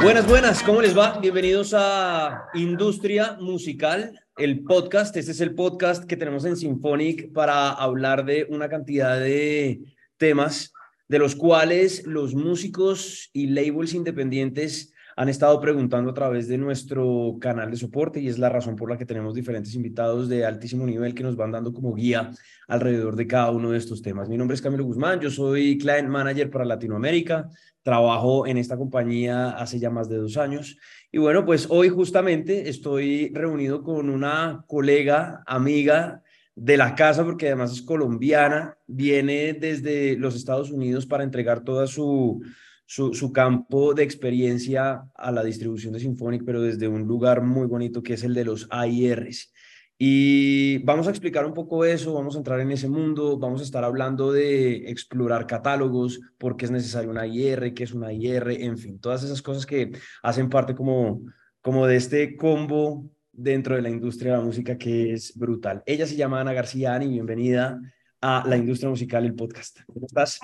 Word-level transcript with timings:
Buenas, 0.00 0.26
buenas, 0.26 0.62
¿cómo 0.62 0.80
les 0.80 0.96
va? 0.96 1.18
Bienvenidos 1.20 1.74
a 1.76 2.46
Industria 2.54 3.36
Musical, 3.38 4.18
el 4.38 4.64
podcast. 4.64 5.14
Este 5.14 5.32
es 5.32 5.40
el 5.42 5.54
podcast 5.54 6.04
que 6.04 6.16
tenemos 6.16 6.46
en 6.46 6.56
Symphonic 6.56 7.30
para 7.34 7.68
hablar 7.68 8.24
de 8.24 8.46
una 8.48 8.70
cantidad 8.70 9.20
de 9.20 9.82
temas 10.16 10.72
de 11.06 11.18
los 11.18 11.36
cuales 11.36 12.06
los 12.06 12.34
músicos 12.34 13.28
y 13.34 13.48
labels 13.48 13.92
independientes 13.92 14.94
han 15.18 15.28
estado 15.28 15.60
preguntando 15.60 16.12
a 16.12 16.14
través 16.14 16.46
de 16.46 16.56
nuestro 16.58 17.38
canal 17.40 17.72
de 17.72 17.76
soporte 17.76 18.20
y 18.20 18.28
es 18.28 18.38
la 18.38 18.50
razón 18.50 18.76
por 18.76 18.88
la 18.88 18.96
que 18.96 19.04
tenemos 19.04 19.34
diferentes 19.34 19.74
invitados 19.74 20.28
de 20.28 20.46
altísimo 20.46 20.86
nivel 20.86 21.12
que 21.12 21.24
nos 21.24 21.34
van 21.34 21.50
dando 21.50 21.72
como 21.72 21.92
guía 21.92 22.30
alrededor 22.68 23.16
de 23.16 23.26
cada 23.26 23.50
uno 23.50 23.72
de 23.72 23.78
estos 23.78 24.00
temas. 24.00 24.28
Mi 24.28 24.36
nombre 24.36 24.54
es 24.54 24.62
Camilo 24.62 24.84
Guzmán, 24.84 25.18
yo 25.18 25.28
soy 25.28 25.76
Client 25.76 26.08
Manager 26.08 26.48
para 26.50 26.64
Latinoamérica, 26.64 27.50
trabajo 27.82 28.46
en 28.46 28.58
esta 28.58 28.76
compañía 28.76 29.50
hace 29.50 29.80
ya 29.80 29.90
más 29.90 30.08
de 30.08 30.18
dos 30.18 30.36
años 30.36 30.78
y 31.10 31.18
bueno, 31.18 31.44
pues 31.44 31.66
hoy 31.68 31.88
justamente 31.88 32.68
estoy 32.68 33.32
reunido 33.34 33.82
con 33.82 34.10
una 34.10 34.62
colega, 34.68 35.42
amiga 35.48 36.22
de 36.54 36.76
la 36.76 36.94
casa, 36.94 37.24
porque 37.24 37.48
además 37.48 37.72
es 37.72 37.82
colombiana, 37.82 38.78
viene 38.86 39.52
desde 39.54 40.16
los 40.16 40.36
Estados 40.36 40.70
Unidos 40.70 41.06
para 41.06 41.24
entregar 41.24 41.64
toda 41.64 41.88
su, 41.88 42.40
su, 42.88 43.32
campo 43.32 43.92
de 43.92 44.02
experiencia 44.02 45.04
a 45.14 45.30
la 45.30 45.44
distribución 45.44 45.92
de 45.92 46.00
Symphonic, 46.00 46.42
pero 46.44 46.62
desde 46.62 46.88
un 46.88 47.02
lugar 47.02 47.42
muy 47.42 47.66
bonito 47.66 48.02
que 48.02 48.14
es 48.14 48.24
el 48.24 48.32
de 48.32 48.46
los 48.46 48.66
AIRs. 48.70 49.52
Y 49.98 50.78
vamos 50.84 51.06
a 51.06 51.10
explicar 51.10 51.44
un 51.44 51.52
poco 51.52 51.84
eso, 51.84 52.14
vamos 52.14 52.34
a 52.34 52.38
entrar 52.38 52.60
en 52.60 52.70
ese 52.70 52.88
mundo, 52.88 53.38
vamos 53.38 53.60
a 53.60 53.64
estar 53.64 53.84
hablando 53.84 54.32
de 54.32 54.88
explorar 54.90 55.46
catálogos, 55.46 56.18
por 56.38 56.56
qué 56.56 56.64
es 56.64 56.70
necesario 56.70 57.10
una 57.10 57.26
IR, 57.26 57.74
qué 57.74 57.84
es 57.84 57.92
una 57.92 58.10
IR, 58.10 58.52
en 58.52 58.78
fin, 58.78 58.98
todas 58.98 59.22
esas 59.22 59.42
cosas 59.42 59.66
que 59.66 59.90
hacen 60.22 60.48
parte 60.48 60.74
como, 60.74 61.20
como 61.60 61.86
de 61.86 61.96
este 61.96 62.36
combo 62.36 63.04
dentro 63.32 63.76
de 63.76 63.82
la 63.82 63.90
industria 63.90 64.32
de 64.32 64.38
la 64.38 64.44
música 64.44 64.78
que 64.78 65.12
es 65.12 65.36
brutal. 65.36 65.82
Ella 65.84 66.06
se 66.06 66.16
llama 66.16 66.40
Ana 66.40 66.54
García, 66.54 66.94
Ani, 66.94 67.08
bienvenida 67.08 67.78
a 68.22 68.44
la 68.48 68.56
industria 68.56 68.88
musical, 68.88 69.26
el 69.26 69.34
podcast. 69.34 69.80
¿Cómo 69.92 70.06
estás? 70.06 70.38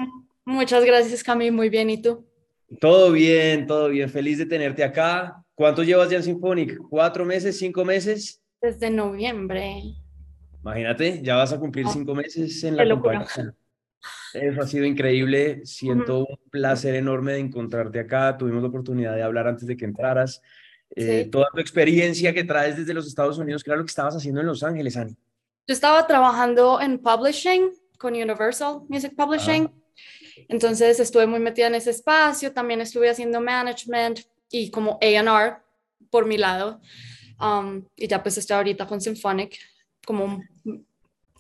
Muchas 0.44 0.84
gracias, 0.84 1.22
Cami, 1.22 1.50
muy 1.50 1.70
bien, 1.70 1.88
¿y 1.88 2.02
tú? 2.02 2.33
Todo 2.80 3.12
bien, 3.12 3.66
todo 3.66 3.88
bien. 3.88 4.08
Feliz 4.08 4.38
de 4.38 4.46
tenerte 4.46 4.82
acá. 4.82 5.42
¿Cuánto 5.54 5.82
llevas 5.82 6.10
ya 6.10 6.16
en 6.16 6.22
Symphonic? 6.22 6.78
¿Cuatro 6.88 7.24
meses, 7.24 7.58
cinco 7.58 7.84
meses? 7.84 8.42
Desde 8.60 8.90
noviembre. 8.90 9.82
Imagínate, 10.62 11.20
ya 11.22 11.36
vas 11.36 11.52
a 11.52 11.60
cumplir 11.60 11.86
ah, 11.86 11.90
cinco 11.92 12.14
meses 12.14 12.64
en 12.64 12.76
la 12.76 12.88
compañía. 12.88 13.54
Eso 14.32 14.60
ha 14.60 14.66
sido 14.66 14.84
increíble. 14.84 15.60
Siento 15.64 16.20
un 16.20 16.38
placer 16.50 16.94
enorme 16.94 17.34
de 17.34 17.40
encontrarte 17.40 18.00
acá. 18.00 18.36
Tuvimos 18.36 18.62
la 18.62 18.68
oportunidad 18.68 19.14
de 19.14 19.22
hablar 19.22 19.46
antes 19.46 19.66
de 19.66 19.76
que 19.76 19.84
entraras. 19.84 20.42
Eh, 20.96 21.28
toda 21.30 21.48
tu 21.52 21.60
experiencia 21.60 22.32
que 22.32 22.44
traes 22.44 22.76
desde 22.76 22.94
los 22.94 23.06
Estados 23.06 23.38
Unidos, 23.38 23.62
¿qué 23.62 23.70
era 23.70 23.78
lo 23.78 23.84
que 23.84 23.90
estabas 23.90 24.16
haciendo 24.16 24.40
en 24.40 24.46
Los 24.46 24.62
Ángeles, 24.62 24.96
Ani? 24.96 25.12
Yo 25.66 25.72
estaba 25.72 26.06
trabajando 26.06 26.80
en 26.80 26.98
publishing 26.98 27.72
con 27.98 28.14
Universal 28.14 28.82
Music 28.88 29.14
Publishing. 29.16 29.66
Ah. 29.66 29.83
Entonces 30.48 31.00
estuve 31.00 31.26
muy 31.26 31.40
metida 31.40 31.66
en 31.68 31.74
ese 31.74 31.90
espacio, 31.90 32.52
también 32.52 32.80
estuve 32.80 33.10
haciendo 33.10 33.40
management 33.40 34.20
y 34.50 34.70
como 34.70 34.98
A&R 35.00 35.56
por 36.10 36.26
mi 36.26 36.38
lado. 36.38 36.80
Um, 37.40 37.84
y 37.96 38.06
ya 38.06 38.22
pues 38.22 38.38
estoy 38.38 38.56
ahorita 38.56 38.86
con 38.86 39.00
Symphonic, 39.00 39.58
como 40.06 40.42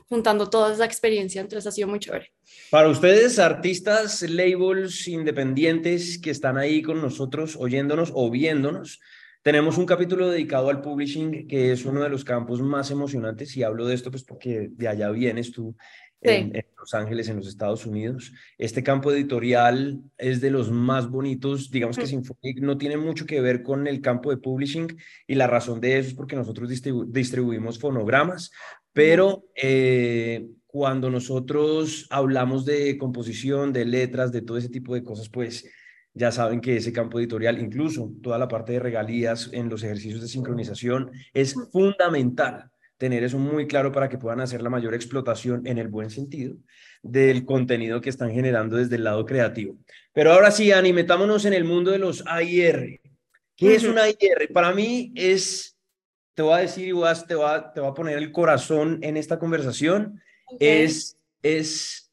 juntando 0.08 0.48
toda 0.48 0.72
esa 0.72 0.84
experiencia, 0.84 1.40
entonces 1.40 1.66
ha 1.66 1.72
sido 1.72 1.88
muy 1.88 1.98
chévere. 1.98 2.32
Para 2.70 2.88
ustedes, 2.88 3.38
artistas, 3.38 4.22
labels 4.22 5.08
independientes 5.08 6.18
que 6.18 6.30
están 6.30 6.58
ahí 6.58 6.82
con 6.82 7.00
nosotros, 7.00 7.56
oyéndonos 7.58 8.12
o 8.14 8.30
viéndonos, 8.30 9.00
tenemos 9.42 9.76
un 9.76 9.86
capítulo 9.86 10.30
dedicado 10.30 10.70
al 10.70 10.80
publishing, 10.80 11.46
que 11.46 11.72
es 11.72 11.84
uno 11.84 12.02
de 12.02 12.08
los 12.08 12.24
campos 12.24 12.62
más 12.62 12.90
emocionantes, 12.90 13.56
y 13.56 13.62
hablo 13.62 13.86
de 13.86 13.94
esto 13.94 14.10
pues 14.10 14.24
porque 14.24 14.68
de 14.70 14.88
allá 14.88 15.10
vienes 15.10 15.52
tú 15.52 15.76
en, 16.24 16.64
Los 16.78 16.94
Ángeles, 16.94 17.28
en 17.28 17.36
los 17.36 17.46
Estados 17.46 17.86
Unidos. 17.86 18.32
Este 18.58 18.82
campo 18.82 19.12
editorial 19.12 20.02
es 20.16 20.40
de 20.40 20.50
los 20.50 20.70
más 20.70 21.08
bonitos. 21.08 21.70
Digamos 21.70 21.96
que 21.96 22.06
Symphonic 22.06 22.60
no 22.60 22.78
tiene 22.78 22.96
mucho 22.96 23.26
que 23.26 23.40
ver 23.40 23.62
con 23.62 23.86
el 23.86 24.00
campo 24.00 24.30
de 24.30 24.38
publishing 24.38 24.96
y 25.26 25.34
la 25.34 25.46
razón 25.46 25.80
de 25.80 25.98
eso 25.98 26.08
es 26.08 26.14
porque 26.14 26.36
nosotros 26.36 26.70
distribuimos 27.08 27.78
fonogramas, 27.78 28.50
pero 28.92 29.44
eh, 29.54 30.48
cuando 30.66 31.10
nosotros 31.10 32.06
hablamos 32.10 32.64
de 32.64 32.96
composición, 32.98 33.72
de 33.72 33.84
letras, 33.84 34.32
de 34.32 34.42
todo 34.42 34.56
ese 34.56 34.70
tipo 34.70 34.94
de 34.94 35.04
cosas, 35.04 35.28
pues 35.28 35.68
ya 36.14 36.30
saben 36.30 36.60
que 36.60 36.76
ese 36.76 36.92
campo 36.92 37.18
editorial, 37.18 37.58
incluso 37.58 38.12
toda 38.22 38.38
la 38.38 38.48
parte 38.48 38.72
de 38.72 38.78
regalías 38.78 39.50
en 39.52 39.68
los 39.68 39.82
ejercicios 39.82 40.22
de 40.22 40.28
sincronización, 40.28 41.10
es 41.32 41.54
fundamental 41.72 42.70
tener 42.96 43.24
eso 43.24 43.38
muy 43.38 43.66
claro 43.66 43.92
para 43.92 44.08
que 44.08 44.18
puedan 44.18 44.40
hacer 44.40 44.62
la 44.62 44.70
mayor 44.70 44.94
explotación 44.94 45.66
en 45.66 45.78
el 45.78 45.88
buen 45.88 46.10
sentido 46.10 46.56
del 47.02 47.44
contenido 47.44 48.00
que 48.00 48.10
están 48.10 48.32
generando 48.32 48.76
desde 48.76 48.96
el 48.96 49.04
lado 49.04 49.26
creativo. 49.26 49.76
Pero 50.12 50.32
ahora 50.32 50.50
sí, 50.50 50.72
Ani, 50.72 50.92
metámonos 50.92 51.44
en 51.44 51.52
el 51.52 51.64
mundo 51.64 51.90
de 51.90 51.98
los 51.98 52.24
AIR. 52.26 53.00
¿Qué 53.56 53.74
es 53.74 53.84
un 53.84 53.98
AIR? 53.98 54.50
Para 54.52 54.72
mí 54.72 55.12
es, 55.14 55.76
te 56.34 56.42
voy 56.42 56.54
a 56.54 56.58
decir 56.58 56.88
y 56.88 56.92
te, 57.26 57.34
voy 57.34 57.48
a, 57.48 57.72
te 57.72 57.80
voy 57.80 57.90
a 57.90 57.94
poner 57.94 58.18
el 58.18 58.32
corazón 58.32 58.98
en 59.02 59.16
esta 59.16 59.38
conversación, 59.38 60.20
es, 60.58 61.18
es 61.42 62.03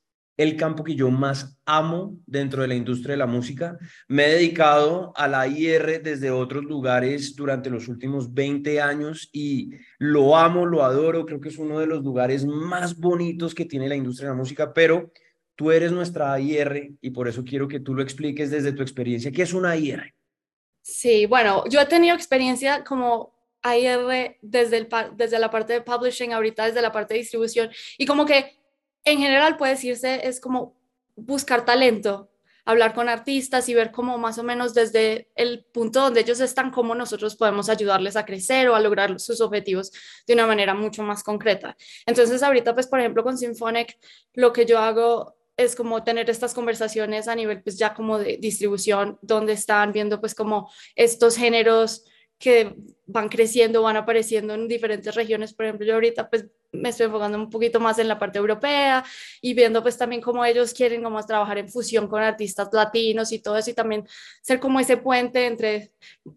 el 0.42 0.58
campo 0.58 0.84
que 0.84 0.96
yo 0.96 1.12
más 1.12 1.56
amo 1.66 2.18
dentro 2.26 2.64
de 2.64 2.68
la 2.68 2.74
industria 2.74 3.14
de 3.14 3.18
la 3.18 3.28
música. 3.28 3.78
Me 4.08 4.26
he 4.26 4.34
dedicado 4.34 5.14
a 5.16 5.28
la 5.28 5.48
IR 5.48 6.02
desde 6.02 6.32
otros 6.32 6.64
lugares 6.64 7.36
durante 7.36 7.70
los 7.70 7.88
últimos 7.88 8.34
20 8.34 8.82
años 8.82 9.30
y 9.32 9.70
lo 10.00 10.36
amo, 10.36 10.66
lo 10.66 10.84
adoro, 10.84 11.28
creo 11.28 11.40
que 11.40 11.50
es 11.50 11.60
uno 11.60 11.80
de 11.80 11.86
los 11.86 12.04
lugares 12.04 12.44
más 12.44 12.98
bonitos 12.98 13.54
que 13.54 13.66
tiene 13.66 13.88
la 13.88 13.96
industria 13.96 14.30
de 14.30 14.36
la 14.36 14.40
música, 14.40 14.74
pero 14.74 15.12
tú 15.56 15.70
eres 15.70 15.92
nuestra 15.92 16.40
IR 16.40 16.92
y 17.00 17.12
por 17.12 17.28
eso 17.28 17.44
quiero 17.44 17.68
que 17.68 17.80
tú 17.80 17.94
lo 17.94 18.02
expliques 18.02 18.50
desde 18.50 18.74
tu 18.74 18.82
experiencia. 18.82 19.32
¿Qué 19.32 19.44
es 19.44 19.54
una 19.54 19.76
IR? 19.76 20.12
Sí, 20.82 21.28
bueno, 21.28 21.64
yo 21.70 21.80
he 21.80 21.86
tenido 21.86 22.16
experiencia 22.16 22.84
como 22.84 23.32
IR 23.64 24.40
desde, 24.42 24.88
desde 25.16 25.38
la 25.38 25.52
parte 25.52 25.74
de 25.74 25.82
publishing, 25.82 26.34
ahorita 26.34 26.66
desde 26.66 26.82
la 26.82 26.92
parte 26.92 27.14
de 27.14 27.20
distribución 27.20 27.70
y 28.00 28.08
como 28.08 28.26
que 28.26 28.61
en 29.04 29.20
general 29.20 29.58
puede 29.58 29.74
decirse 29.74 30.28
es 30.28 30.40
como 30.40 30.76
buscar 31.16 31.66
talento, 31.66 32.32
hablar 32.66 32.94
con 32.94 33.10
artistas 33.10 33.68
y 33.70 33.74
ver 33.74 33.92
cómo 33.92 34.18
más 34.18 34.38
o 34.38 34.44
menos 34.44 34.74
desde 34.74 35.30
el 35.36 35.66
punto 35.66 36.02
donde 36.02 36.22
ellos 36.22 36.40
están, 36.40 36.72
cómo 36.72 36.96
nosotros 36.96 37.36
podemos 37.36 37.70
ayudarles 37.70 38.16
a 38.16 38.26
crecer 38.26 38.70
o 38.70 38.76
a 38.76 38.80
lograr 38.80 39.20
sus 39.20 39.42
objetivos 39.42 39.92
de 40.28 40.34
una 40.34 40.48
manera 40.48 40.74
mucho 40.74 41.04
más 41.04 41.24
concreta. 41.24 41.76
Entonces 42.06 42.44
ahorita, 42.44 42.74
pues 42.74 42.88
por 42.88 43.00
ejemplo, 43.00 43.24
con 43.24 43.38
Symphonic, 43.38 43.98
lo 44.34 44.54
que 44.54 44.66
yo 44.66 44.80
hago 44.80 45.36
es 45.58 45.76
como 45.76 46.04
tener 46.04 46.30
estas 46.30 46.54
conversaciones 46.54 47.28
a 47.28 47.36
nivel 47.36 47.62
pues 47.62 47.78
ya 47.78 47.94
como 47.94 48.18
de 48.18 48.38
distribución, 48.38 49.18
donde 49.22 49.54
están 49.54 49.92
viendo 49.92 50.20
pues 50.20 50.36
como 50.36 50.72
estos 50.96 51.36
géneros 51.36 52.06
que 52.40 52.76
van 53.06 53.30
creciendo, 53.30 53.84
van 53.84 53.98
apareciendo 53.98 54.54
en 54.56 54.68
diferentes 54.68 55.14
regiones. 55.14 55.54
Por 55.54 55.66
ejemplo, 55.66 55.86
yo 55.86 55.94
ahorita 55.94 56.30
pues 56.30 56.48
me 56.72 56.90
estoy 56.90 57.08
enfocando 57.08 57.38
un 57.38 57.50
poquito 57.50 57.80
más 57.80 58.00
en 58.00 58.08
la 58.08 58.18
parte 58.18 58.40
europea 58.40 59.04
y 59.42 59.54
viendo 59.54 59.82
pues 59.82 59.98
también 59.98 60.22
cómo 60.22 60.46
ellos 60.46 60.74
quieren 60.74 61.04
como 61.04 61.24
trabajar 61.26 61.58
en 61.58 61.70
fusión 61.70 62.08
con 62.08 62.22
artistas 62.22 62.70
latinos 62.72 63.32
y 63.32 63.40
todo 63.40 63.58
eso 63.58 63.70
y 63.70 63.74
también 63.74 64.08
ser 64.42 64.60
como 64.60 64.80
ese 64.80 64.98
puente 64.98 65.46
entre, 65.46 65.92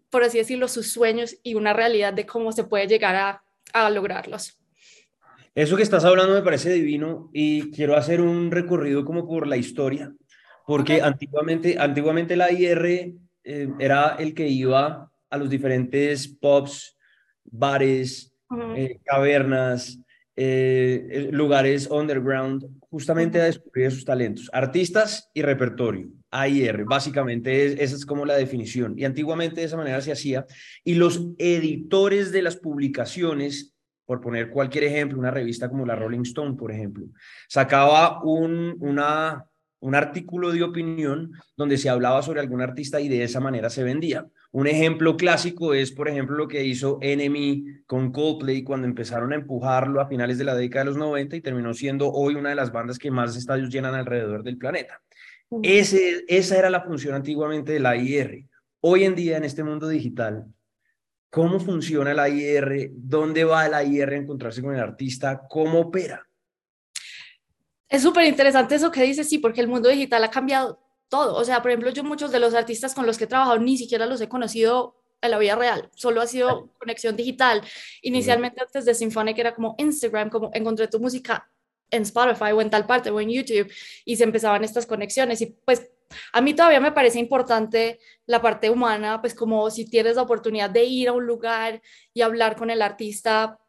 por 0.09 0.23
así 0.23 0.37
decirlo, 0.37 0.67
sus 0.67 0.91
sueños 0.91 1.37
y 1.43 1.55
una 1.55 1.73
realidad 1.73 2.13
de 2.13 2.25
cómo 2.25 2.51
se 2.51 2.65
puede 2.65 2.87
llegar 2.87 3.15
a, 3.15 3.43
a 3.73 3.89
lograrlos. 3.89 4.57
Eso 5.53 5.77
que 5.77 5.83
estás 5.83 6.03
hablando 6.03 6.33
me 6.33 6.41
parece 6.41 6.69
divino 6.73 7.29
y 7.31 7.71
quiero 7.71 7.95
hacer 7.95 8.19
un 8.19 8.51
recorrido 8.51 9.05
como 9.05 9.25
por 9.25 9.47
la 9.47 9.55
historia, 9.55 10.13
porque 10.67 11.01
antiguamente, 11.01 11.77
antiguamente 11.79 12.35
la 12.35 12.51
IR 12.51 13.15
eh, 13.45 13.69
era 13.79 14.17
el 14.19 14.33
que 14.33 14.49
iba 14.49 15.09
a 15.29 15.37
los 15.37 15.49
diferentes 15.49 16.27
pubs, 16.27 16.97
bares, 17.45 18.35
eh, 18.75 18.99
cavernas, 19.05 19.97
eh, 20.37 21.07
eh, 21.09 21.29
lugares 21.31 21.87
underground, 21.89 22.65
justamente 22.89 23.39
a 23.39 23.45
descubrir 23.45 23.89
sus 23.89 24.03
talentos, 24.03 24.49
artistas 24.51 25.29
y 25.33 25.41
repertorio. 25.41 26.09
AIR, 26.29 26.83
básicamente 26.83 27.81
esa 27.81 27.95
es 27.95 28.05
como 28.05 28.25
la 28.25 28.35
definición. 28.35 28.95
Y 28.97 29.05
antiguamente 29.05 29.61
de 29.61 29.67
esa 29.67 29.77
manera 29.77 30.01
se 30.01 30.11
hacía. 30.11 30.45
Y 30.83 30.95
los 30.95 31.29
editores 31.37 32.33
de 32.33 32.41
las 32.41 32.57
publicaciones, 32.57 33.73
por 34.05 34.19
poner 34.19 34.49
cualquier 34.49 34.83
ejemplo, 34.83 35.17
una 35.17 35.31
revista 35.31 35.69
como 35.69 35.85
la 35.85 35.95
Rolling 35.95 36.23
Stone, 36.23 36.55
por 36.57 36.71
ejemplo, 36.71 37.05
sacaba 37.47 38.21
un, 38.21 38.75
una, 38.81 39.45
un 39.79 39.95
artículo 39.95 40.51
de 40.51 40.63
opinión 40.63 41.31
donde 41.55 41.77
se 41.77 41.87
hablaba 41.87 42.21
sobre 42.21 42.41
algún 42.41 42.61
artista 42.61 42.99
y 42.99 43.07
de 43.07 43.23
esa 43.23 43.39
manera 43.39 43.69
se 43.69 43.83
vendía 43.83 44.27
Un 44.55 44.67
ejemplo 44.67 45.17
clásico 45.17 45.73
es, 45.73 45.91
por 45.91 46.07
ejemplo, 46.07 46.37
lo 46.37 46.47
que 46.47 46.63
hizo 46.63 46.97
Enemy 47.01 47.81
con 47.85 48.13
Coldplay 48.13 48.63
cuando 48.63 48.87
empezaron 48.87 49.33
a 49.33 49.35
empujarlo 49.35 49.99
a 49.99 50.07
finales 50.07 50.37
de 50.37 50.45
la 50.45 50.55
década 50.55 50.85
de 50.85 50.91
los 50.91 50.97
90 50.97 51.35
y 51.35 51.41
terminó 51.41 51.73
siendo 51.73 52.09
hoy 52.09 52.35
una 52.35 52.51
de 52.51 52.55
las 52.55 52.71
bandas 52.71 52.97
que 52.97 53.11
más 53.11 53.35
estadios 53.35 53.69
llenan 53.69 53.95
alrededor 53.95 54.43
del 54.43 54.57
planeta. 54.57 55.01
Ese, 55.61 56.23
esa 56.29 56.57
era 56.57 56.69
la 56.69 56.79
función 56.79 57.15
antiguamente 57.15 57.73
de 57.73 57.81
la 57.81 57.97
IR. 57.97 58.47
Hoy 58.79 59.03
en 59.03 59.13
día, 59.13 59.35
en 59.35 59.43
este 59.43 59.61
mundo 59.61 59.89
digital, 59.89 60.45
¿cómo 61.29 61.59
funciona 61.59 62.13
la 62.13 62.29
IR? 62.29 62.91
¿Dónde 62.93 63.43
va 63.43 63.67
la 63.67 63.83
IR 63.83 64.13
a 64.13 64.15
encontrarse 64.15 64.61
con 64.61 64.73
el 64.73 64.79
artista? 64.79 65.41
¿Cómo 65.49 65.81
opera? 65.81 66.25
Es 67.89 68.03
súper 68.03 68.23
interesante 68.23 68.75
eso 68.75 68.89
que 68.89 69.03
dices, 69.03 69.27
sí, 69.27 69.37
porque 69.37 69.59
el 69.59 69.67
mundo 69.67 69.89
digital 69.89 70.23
ha 70.23 70.31
cambiado 70.31 70.84
todo. 71.09 71.35
O 71.35 71.43
sea, 71.43 71.61
por 71.61 71.71
ejemplo, 71.71 71.89
yo 71.91 72.03
muchos 72.03 72.31
de 72.31 72.39
los 72.39 72.53
artistas 72.53 72.93
con 72.93 73.05
los 73.05 73.17
que 73.17 73.25
he 73.25 73.27
trabajado 73.27 73.59
ni 73.59 73.77
siquiera 73.77 74.05
los 74.05 74.21
he 74.21 74.29
conocido 74.29 75.01
en 75.21 75.31
la 75.31 75.37
vida 75.37 75.55
real, 75.55 75.89
solo 75.95 76.21
ha 76.21 76.27
sido 76.27 76.69
conexión 76.79 77.15
digital. 77.15 77.61
Inicialmente 78.01 78.61
antes 78.61 78.85
de 78.85 78.93
Symphonic 78.93 79.37
era 79.37 79.55
como 79.55 79.75
Instagram, 79.77 80.29
como 80.29 80.51
encontré 80.53 80.87
tu 80.87 80.99
música 80.99 81.49
en 81.89 82.03
Spotify 82.03 82.51
o 82.53 82.61
en 82.61 82.69
tal 82.69 82.85
parte 82.85 83.09
o 83.09 83.19
en 83.19 83.29
YouTube 83.29 83.71
y 84.05 84.15
se 84.15 84.23
empezaban 84.23 84.63
estas 84.63 84.85
conexiones 84.85 85.41
y 85.41 85.47
pues 85.47 85.89
a 86.33 86.41
mí 86.41 86.53
todavía 86.53 86.79
me 86.79 86.91
parece 86.91 87.19
importante 87.19 87.99
la 88.25 88.41
parte 88.41 88.69
humana, 88.69 89.21
pues 89.21 89.33
como 89.33 89.69
si 89.71 89.89
tienes 89.89 90.15
la 90.15 90.21
oportunidad 90.21 90.69
de 90.69 90.83
ir 90.83 91.09
a 91.09 91.13
un 91.13 91.25
lugar 91.25 91.81
y 92.13 92.21
hablar 92.21 92.55
con 92.55 92.69
el 92.69 92.81
artista, 92.81 93.59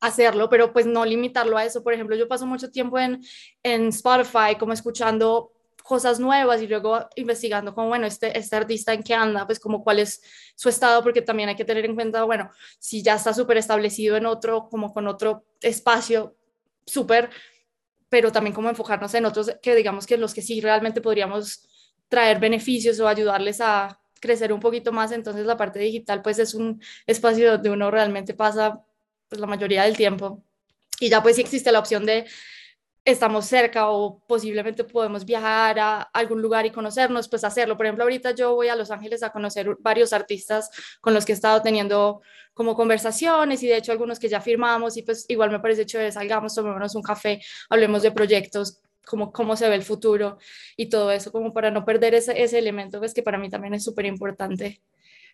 hacerlo, 0.00 0.48
pero 0.48 0.72
pues 0.72 0.86
no 0.86 1.04
limitarlo 1.04 1.56
a 1.56 1.64
eso. 1.64 1.82
Por 1.82 1.92
ejemplo, 1.92 2.16
yo 2.16 2.28
paso 2.28 2.46
mucho 2.46 2.70
tiempo 2.70 2.98
en, 2.98 3.22
en 3.62 3.88
Spotify 3.88 4.56
como 4.58 4.72
escuchando 4.72 5.53
cosas 5.84 6.18
nuevas 6.18 6.62
y 6.62 6.66
luego 6.66 6.98
investigando 7.14 7.74
como, 7.74 7.88
bueno, 7.88 8.06
este, 8.06 8.36
este 8.38 8.56
artista 8.56 8.94
en 8.94 9.02
qué 9.02 9.12
anda, 9.12 9.46
pues 9.46 9.60
como 9.60 9.84
cuál 9.84 9.98
es 9.98 10.22
su 10.56 10.70
estado, 10.70 11.02
porque 11.02 11.20
también 11.20 11.50
hay 11.50 11.56
que 11.56 11.64
tener 11.66 11.84
en 11.84 11.94
cuenta, 11.94 12.24
bueno, 12.24 12.50
si 12.78 13.02
ya 13.02 13.16
está 13.16 13.34
súper 13.34 13.58
establecido 13.58 14.16
en 14.16 14.24
otro, 14.24 14.66
como 14.70 14.94
con 14.94 15.06
otro 15.06 15.44
espacio 15.60 16.36
súper, 16.86 17.28
pero 18.08 18.32
también 18.32 18.54
como 18.54 18.70
enfocarnos 18.70 19.12
en 19.12 19.26
otros 19.26 19.52
que 19.60 19.74
digamos 19.74 20.06
que 20.06 20.16
los 20.16 20.32
que 20.32 20.40
sí 20.40 20.58
realmente 20.62 21.02
podríamos 21.02 21.68
traer 22.08 22.40
beneficios 22.40 22.98
o 23.00 23.06
ayudarles 23.06 23.60
a 23.60 24.00
crecer 24.20 24.54
un 24.54 24.60
poquito 24.60 24.90
más, 24.90 25.12
entonces 25.12 25.44
la 25.44 25.58
parte 25.58 25.80
digital 25.80 26.22
pues 26.22 26.38
es 26.38 26.54
un 26.54 26.82
espacio 27.06 27.52
donde 27.52 27.68
uno 27.68 27.90
realmente 27.90 28.32
pasa 28.32 28.82
pues 29.28 29.38
la 29.38 29.46
mayoría 29.46 29.82
del 29.82 29.98
tiempo. 29.98 30.42
Y 30.98 31.10
ya 31.10 31.22
pues 31.22 31.36
si 31.36 31.42
existe 31.42 31.70
la 31.70 31.80
opción 31.80 32.06
de 32.06 32.24
estamos 33.04 33.46
cerca 33.46 33.90
o 33.90 34.20
posiblemente 34.26 34.82
podemos 34.84 35.24
viajar 35.24 35.78
a 35.78 36.02
algún 36.02 36.40
lugar 36.40 36.64
y 36.64 36.70
conocernos, 36.70 37.28
pues 37.28 37.44
hacerlo. 37.44 37.76
Por 37.76 37.86
ejemplo, 37.86 38.04
ahorita 38.04 38.30
yo 38.30 38.54
voy 38.54 38.68
a 38.68 38.76
Los 38.76 38.90
Ángeles 38.90 39.22
a 39.22 39.30
conocer 39.30 39.76
varios 39.80 40.12
artistas 40.12 40.70
con 41.00 41.12
los 41.12 41.24
que 41.24 41.32
he 41.32 41.34
estado 41.34 41.60
teniendo 41.60 42.22
como 42.54 42.74
conversaciones 42.74 43.62
y 43.62 43.66
de 43.66 43.76
hecho 43.76 43.92
algunos 43.92 44.18
que 44.18 44.28
ya 44.28 44.40
firmamos 44.40 44.96
y 44.96 45.02
pues 45.02 45.26
igual 45.28 45.50
me 45.50 45.60
parece 45.60 45.84
chévere, 45.84 46.12
salgamos, 46.12 46.54
tomémonos 46.54 46.94
un 46.94 47.02
café, 47.02 47.42
hablemos 47.68 48.02
de 48.02 48.12
proyectos, 48.12 48.80
como 49.04 49.32
cómo 49.32 49.56
se 49.56 49.68
ve 49.68 49.74
el 49.74 49.82
futuro 49.82 50.38
y 50.76 50.88
todo 50.88 51.10
eso, 51.12 51.30
como 51.32 51.52
para 51.52 51.70
no 51.70 51.84
perder 51.84 52.14
ese, 52.14 52.42
ese 52.42 52.58
elemento, 52.58 53.00
pues 53.00 53.12
que 53.12 53.22
para 53.22 53.38
mí 53.38 53.50
también 53.50 53.74
es 53.74 53.84
súper 53.84 54.06
importante 54.06 54.80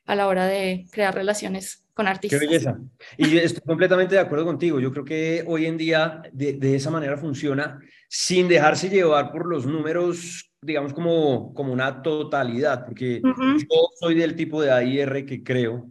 a 0.06 0.14
la 0.14 0.26
hora 0.29 0.47
de 0.47 0.87
crear 0.91 1.14
relaciones 1.14 1.85
con 1.94 2.08
artistas. 2.08 2.41
Qué 2.41 2.47
belleza. 2.47 2.79
Y 3.17 3.37
estoy 3.38 3.62
completamente 3.62 4.14
de 4.14 4.20
acuerdo 4.20 4.44
contigo. 4.44 4.81
Yo 4.81 4.91
creo 4.93 5.05
que 5.05 5.44
hoy 5.47 5.67
en 5.67 5.76
día 5.76 6.23
de, 6.32 6.55
de 6.55 6.76
esa 6.76 6.91
manera 6.91 7.17
funciona 7.17 7.81
sin 8.08 8.49
dejarse 8.49 8.88
llevar 8.88 9.31
por 9.31 9.47
los 9.47 9.67
números, 9.67 10.50
digamos, 10.61 10.93
como, 10.93 11.55
como 11.55 11.73
una 11.73 12.02
totalidad, 12.02 12.85
porque 12.85 13.20
yo 13.23 13.88
soy 14.00 14.14
del 14.14 14.35
tipo 14.35 14.61
de 14.61 14.73
AIR 14.73 15.25
que 15.25 15.43
creo 15.43 15.91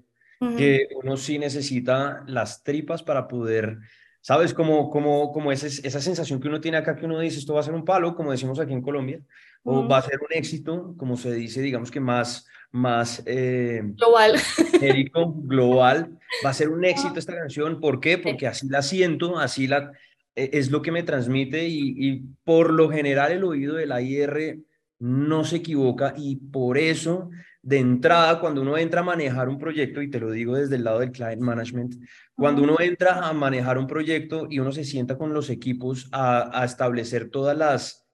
que 0.58 0.88
uno 1.04 1.18
sí 1.18 1.38
necesita 1.38 2.24
las 2.28 2.64
tripas 2.64 3.04
para 3.04 3.28
poder 3.28 3.80
¿Sabes? 4.22 4.54
Como, 4.54 4.90
como, 4.90 5.32
como 5.32 5.52
esa 5.52 6.02
sensación 6.02 6.42
que 6.42 6.50
uno 6.50 6.60
tiene 6.60 6.78
acá, 6.78 6.96
que 6.96 7.06
uno 7.06 7.20
dice, 7.20 7.40
esto 7.40 7.54
va 7.54 7.62
a 7.62 7.64
ser 7.64 7.74
un 7.74 7.86
palo, 7.86 8.16
como 8.16 8.32
decimos 8.32 8.60
aquí 8.60 8.74
en 8.74 8.82
Colombia, 8.82 9.22
o 9.64 9.88
va 9.88 10.00
a 10.00 10.02
ser 10.02 10.20
un 10.20 10.28
éxito, 10.32 10.94
como 10.98 11.16
se 11.16 11.34
dice, 11.34 11.62
digamos 11.62 11.90
que 11.90 12.02
más, 12.02 12.46
más 12.72 13.24
eh, 13.26 13.82
global. 13.84 14.40
global. 15.44 16.20
Va 16.46 16.50
a 16.50 16.54
ser 16.54 16.70
un 16.70 16.86
éxito 16.86 17.20
esta 17.20 17.36
canción. 17.36 17.80
¿Por 17.80 18.00
qué? 18.00 18.18
Porque 18.18 18.48
así 18.48 18.68
la 18.70 18.82
siento, 18.82 19.38
así 19.40 19.68
la, 19.68 19.92
e, 20.36 20.50
es 20.54 20.72
lo 20.72 20.82
que 20.82 20.92
me 20.92 21.04
transmite 21.04 21.68
y, 21.68 21.96
y 21.98 22.24
por 22.44 22.72
lo 22.72 22.90
general 22.90 23.32
el 23.32 23.44
oído 23.44 23.76
del 23.76 23.92
AIR 23.92 24.60
no 25.00 25.44
se 25.44 25.58
equivoca 25.58 26.14
y 26.18 26.36
por 26.36 26.78
eso 26.78 27.30
de 27.62 27.80
entrada 27.80 28.40
cuando 28.40 28.62
uno 28.62 28.78
entra 28.78 29.02
a 29.02 29.04
manejar 29.04 29.50
un 29.50 29.60
proyecto 29.60 30.02
y 30.02 30.10
te 30.10 30.20
lo 30.20 30.32
digo 30.32 30.56
desde 30.56 30.76
el 30.76 30.84
lado 30.84 31.00
del 31.00 31.12
client 31.12 31.42
management 31.42 31.96
cuando 32.36 32.64
uno 32.64 32.78
entra 32.80 33.28
a 33.28 33.34
manejar 33.34 33.78
un 33.78 33.88
proyecto 33.88 34.48
y 34.50 34.60
uno 34.60 34.72
se 34.72 34.86
sienta 34.86 35.18
con 35.18 35.34
los 35.34 35.50
equipos 35.50 36.08
a, 36.12 36.62
a 36.62 36.66
establecer 36.66 37.30
todas 37.30 37.58
las 37.58 38.09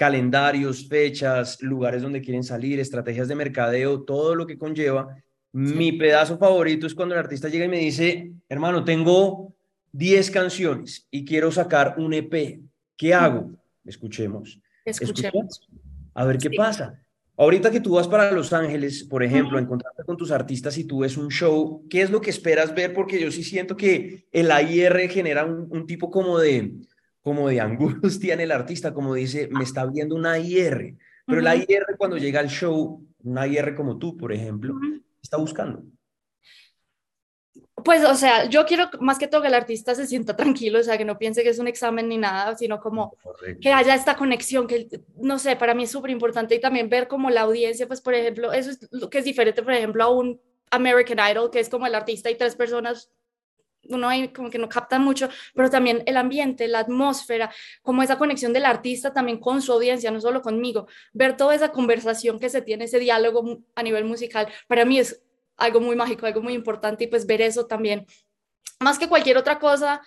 calendarios, 0.00 0.88
fechas, 0.88 1.60
lugares 1.60 2.00
donde 2.00 2.22
quieren 2.22 2.42
salir, 2.42 2.80
estrategias 2.80 3.28
de 3.28 3.34
mercadeo, 3.34 4.00
todo 4.00 4.34
lo 4.34 4.46
que 4.46 4.56
conlleva. 4.56 5.14
Mi 5.52 5.92
pedazo 5.92 6.38
favorito 6.38 6.86
es 6.86 6.94
cuando 6.94 7.14
el 7.14 7.18
artista 7.18 7.50
llega 7.50 7.66
y 7.66 7.68
me 7.68 7.80
dice, 7.80 8.32
hermano, 8.48 8.82
tengo 8.82 9.54
10 9.92 10.30
canciones 10.30 11.06
y 11.10 11.26
quiero 11.26 11.52
sacar 11.52 11.96
un 11.98 12.14
EP. 12.14 12.62
¿Qué 12.96 13.12
hago? 13.12 13.50
Escuchemos. 13.84 14.58
Escuchemos. 14.86 15.68
A 16.14 16.24
ver 16.24 16.38
qué 16.38 16.48
pasa. 16.48 16.98
Ahorita 17.36 17.70
que 17.70 17.80
tú 17.80 17.96
vas 17.96 18.08
para 18.08 18.32
Los 18.32 18.54
Ángeles, 18.54 19.04
por 19.04 19.22
ejemplo, 19.22 19.58
a 19.58 19.60
encontrarte 19.60 20.02
con 20.04 20.16
tus 20.16 20.30
artistas 20.30 20.78
y 20.78 20.84
tú 20.84 21.00
ves 21.00 21.18
un 21.18 21.28
show, 21.28 21.86
¿qué 21.90 22.00
es 22.00 22.10
lo 22.10 22.22
que 22.22 22.30
esperas 22.30 22.74
ver? 22.74 22.94
Porque 22.94 23.20
yo 23.20 23.30
sí 23.30 23.44
siento 23.44 23.76
que 23.76 24.26
el 24.32 24.50
AIR 24.50 25.10
genera 25.10 25.44
un 25.44 25.86
tipo 25.86 26.10
como 26.10 26.38
de, 26.38 26.72
como 27.22 27.48
de 27.48 27.60
angustia 27.60 28.34
en 28.34 28.40
el 28.40 28.52
artista, 28.52 28.94
como 28.94 29.14
dice, 29.14 29.48
me 29.50 29.64
está 29.64 29.86
viendo 29.86 30.14
una 30.14 30.38
IR, 30.38 30.96
pero 31.26 31.40
la 31.40 31.54
IR 31.54 31.86
cuando 31.96 32.16
llega 32.16 32.40
al 32.40 32.48
show, 32.48 33.06
una 33.22 33.46
IR 33.46 33.74
como 33.74 33.98
tú, 33.98 34.16
por 34.16 34.32
ejemplo, 34.32 34.74
está 35.22 35.36
buscando. 35.36 35.84
Pues, 37.84 38.04
o 38.04 38.14
sea, 38.14 38.44
yo 38.44 38.66
quiero 38.66 38.90
más 39.00 39.18
que 39.18 39.26
todo 39.26 39.42
que 39.42 39.48
el 39.48 39.54
artista 39.54 39.94
se 39.94 40.06
sienta 40.06 40.36
tranquilo, 40.36 40.80
o 40.80 40.82
sea, 40.82 40.98
que 40.98 41.04
no 41.04 41.18
piense 41.18 41.42
que 41.42 41.48
es 41.48 41.58
un 41.58 41.68
examen 41.68 42.08
ni 42.08 42.18
nada, 42.18 42.56
sino 42.56 42.80
como 42.80 43.16
que 43.60 43.72
haya 43.72 43.94
esta 43.94 44.16
conexión, 44.16 44.66
que, 44.66 44.88
no 45.16 45.38
sé, 45.38 45.56
para 45.56 45.74
mí 45.74 45.84
es 45.84 45.90
súper 45.90 46.10
importante 46.10 46.54
y 46.54 46.60
también 46.60 46.88
ver 46.88 47.08
como 47.08 47.30
la 47.30 47.42
audiencia, 47.42 47.86
pues, 47.86 48.00
por 48.00 48.14
ejemplo, 48.14 48.52
eso 48.52 48.70
es 48.70 48.86
lo 48.90 49.08
que 49.08 49.18
es 49.18 49.24
diferente, 49.24 49.62
por 49.62 49.72
ejemplo, 49.72 50.04
a 50.04 50.10
un 50.10 50.40
American 50.70 51.18
Idol, 51.30 51.50
que 51.50 51.60
es 51.60 51.68
como 51.68 51.86
el 51.86 51.94
artista 51.94 52.30
y 52.30 52.36
tres 52.36 52.54
personas 52.54 53.10
uno 53.90 54.08
ahí 54.08 54.28
como 54.28 54.50
que 54.50 54.58
no 54.58 54.68
capta 54.68 54.98
mucho, 54.98 55.28
pero 55.54 55.70
también 55.70 56.02
el 56.06 56.16
ambiente, 56.16 56.68
la 56.68 56.80
atmósfera, 56.80 57.52
como 57.82 58.02
esa 58.02 58.18
conexión 58.18 58.52
del 58.52 58.64
artista 58.64 59.12
también 59.12 59.38
con 59.38 59.62
su 59.62 59.72
audiencia, 59.72 60.10
no 60.10 60.20
solo 60.20 60.42
conmigo, 60.42 60.86
ver 61.12 61.36
toda 61.36 61.54
esa 61.54 61.70
conversación 61.70 62.38
que 62.38 62.48
se 62.48 62.62
tiene, 62.62 62.84
ese 62.84 62.98
diálogo 62.98 63.58
a 63.74 63.82
nivel 63.82 64.04
musical, 64.04 64.48
para 64.66 64.84
mí 64.84 64.98
es 64.98 65.22
algo 65.56 65.80
muy 65.80 65.96
mágico, 65.96 66.26
algo 66.26 66.40
muy 66.40 66.54
importante 66.54 67.04
y 67.04 67.06
pues 67.06 67.26
ver 67.26 67.42
eso 67.42 67.66
también, 67.66 68.06
más 68.78 68.98
que 68.98 69.08
cualquier 69.08 69.36
otra 69.36 69.58
cosa, 69.58 70.00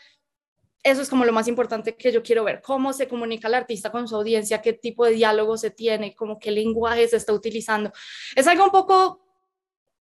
eso 0.84 1.02
es 1.02 1.10
como 1.10 1.24
lo 1.24 1.32
más 1.32 1.48
importante 1.48 1.96
que 1.96 2.12
yo 2.12 2.22
quiero 2.22 2.44
ver, 2.44 2.62
cómo 2.62 2.92
se 2.92 3.08
comunica 3.08 3.48
el 3.48 3.54
artista 3.54 3.92
con 3.92 4.08
su 4.08 4.16
audiencia, 4.16 4.62
qué 4.62 4.74
tipo 4.74 5.06
de 5.06 5.12
diálogo 5.12 5.58
se 5.58 5.72
tiene, 5.72 6.14
como 6.14 6.38
qué 6.40 6.52
lenguaje 6.52 7.08
se 7.08 7.16
está 7.16 7.32
utilizando. 7.32 7.92
Es 8.36 8.48
algo 8.48 8.66
un 8.66 8.72
poco 8.72 9.23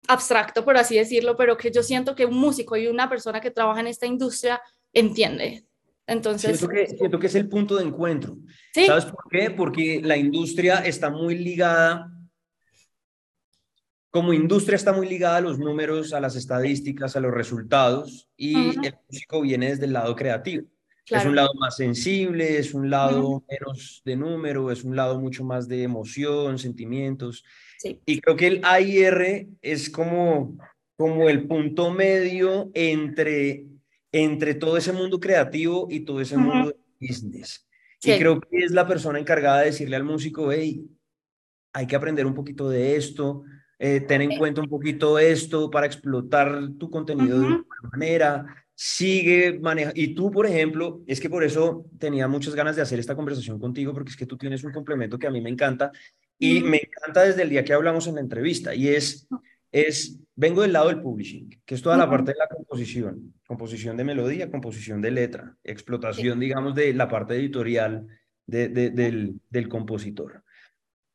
abstracto, 0.07 0.65
por 0.65 0.77
así 0.77 0.95
decirlo, 0.95 1.35
pero 1.35 1.57
que 1.57 1.71
yo 1.71 1.83
siento 1.83 2.15
que 2.15 2.25
un 2.25 2.37
músico 2.37 2.75
y 2.77 2.87
una 2.87 3.09
persona 3.09 3.39
que 3.39 3.51
trabaja 3.51 3.79
en 3.79 3.87
esta 3.87 4.05
industria 4.05 4.61
entiende. 4.91 5.65
Entonces, 6.05 6.59
siento 6.59 6.73
que, 6.73 6.87
siento 6.87 7.19
que 7.19 7.27
es 7.27 7.35
el 7.35 7.47
punto 7.47 7.77
de 7.77 7.85
encuentro. 7.85 8.37
¿Sabes 8.73 9.05
por 9.05 9.29
qué? 9.29 9.51
Porque 9.51 10.01
la 10.03 10.17
industria 10.17 10.79
está 10.79 11.09
muy 11.09 11.37
ligada, 11.37 12.11
como 14.09 14.33
industria 14.33 14.75
está 14.75 14.91
muy 14.91 15.07
ligada 15.07 15.37
a 15.37 15.41
los 15.41 15.57
números, 15.57 16.13
a 16.13 16.19
las 16.19 16.35
estadísticas, 16.35 17.15
a 17.15 17.19
los 17.21 17.33
resultados, 17.33 18.29
y 18.35 18.77
el 18.85 18.95
músico 19.09 19.41
viene 19.41 19.69
desde 19.69 19.85
el 19.85 19.93
lado 19.93 20.15
creativo. 20.15 20.67
Es 21.05 21.25
un 21.25 21.35
lado 21.35 21.53
más 21.55 21.75
sensible, 21.75 22.57
es 22.57 22.73
un 22.73 22.89
lado 22.89 23.43
menos 23.49 24.01
de 24.05 24.15
número, 24.15 24.71
es 24.71 24.83
un 24.83 24.95
lado 24.95 25.19
mucho 25.19 25.43
más 25.43 25.67
de 25.67 25.83
emoción, 25.83 26.57
sentimientos. 26.57 27.43
Y 28.05 28.21
creo 28.21 28.35
que 28.37 28.47
el 28.47 28.61
AIR 28.63 29.47
es 29.61 29.89
como, 29.89 30.57
como 30.95 31.27
el 31.27 31.45
punto 31.45 31.91
medio 31.91 32.71
entre, 32.73 33.65
entre 34.11 34.53
todo 34.53 34.77
ese 34.77 34.93
mundo 34.93 35.19
creativo 35.19 35.87
y 35.89 36.01
todo 36.01 36.21
ese 36.21 36.37
mundo 36.37 36.69
de 36.69 36.77
business. 37.07 37.67
Y 38.01 38.17
creo 38.17 38.39
que 38.39 38.57
es 38.57 38.71
la 38.71 38.87
persona 38.87 39.19
encargada 39.19 39.59
de 39.59 39.67
decirle 39.67 39.95
al 39.97 40.03
músico, 40.03 40.51
hey, 40.51 40.85
hay 41.73 41.87
que 41.87 41.95
aprender 41.95 42.25
un 42.25 42.33
poquito 42.33 42.69
de 42.69 42.95
esto, 42.95 43.43
eh, 43.79 44.01
ten 44.01 44.21
en 44.21 44.37
cuenta 44.37 44.61
un 44.61 44.69
poquito 44.69 45.19
esto 45.19 45.69
para 45.69 45.85
explotar 45.85 46.69
tu 46.77 46.89
contenido 46.89 47.39
de 47.39 47.47
una 47.47 47.65
manera, 47.91 48.62
sigue 48.75 49.59
manejando. 49.59 49.99
Y 49.99 50.15
tú, 50.15 50.31
por 50.31 50.45
ejemplo, 50.45 51.01
es 51.07 51.19
que 51.19 51.29
por 51.29 51.43
eso 51.43 51.85
tenía 51.99 52.27
muchas 52.27 52.55
ganas 52.55 52.75
de 52.75 52.81
hacer 52.81 52.99
esta 52.99 53.15
conversación 53.15 53.59
contigo, 53.59 53.93
porque 53.93 54.09
es 54.09 54.17
que 54.17 54.25
tú 54.25 54.37
tienes 54.37 54.63
un 54.63 54.71
complemento 54.71 55.19
que 55.19 55.27
a 55.27 55.31
mí 55.31 55.41
me 55.41 55.49
encanta 55.49 55.91
y 56.39 56.61
me 56.61 56.77
encanta 56.77 57.23
desde 57.23 57.43
el 57.43 57.49
día 57.49 57.63
que 57.63 57.73
hablamos 57.73 58.07
en 58.07 58.15
la 58.15 58.21
entrevista, 58.21 58.75
y 58.75 58.89
es 58.89 59.27
es, 59.73 60.19
vengo 60.35 60.61
del 60.61 60.71
lado 60.71 60.89
del 60.89 61.01
publishing, 61.01 61.49
que 61.65 61.75
es 61.75 61.81
toda 61.81 61.97
la 61.97 62.07
parte 62.07 62.31
de 62.31 62.37
la 62.37 62.47
composición, 62.47 63.33
composición 63.45 63.97
de 63.97 64.03
melodía, 64.03 64.49
composición 64.49 65.01
de 65.01 65.09
letra, 65.09 65.57
explotación, 65.63 66.39
digamos, 66.39 66.75
de 66.75 66.93
la 66.93 67.09
parte 67.09 67.35
editorial 67.35 68.07
de, 68.45 68.69
del, 68.69 69.41
del 69.49 69.67
compositor. 69.67 70.43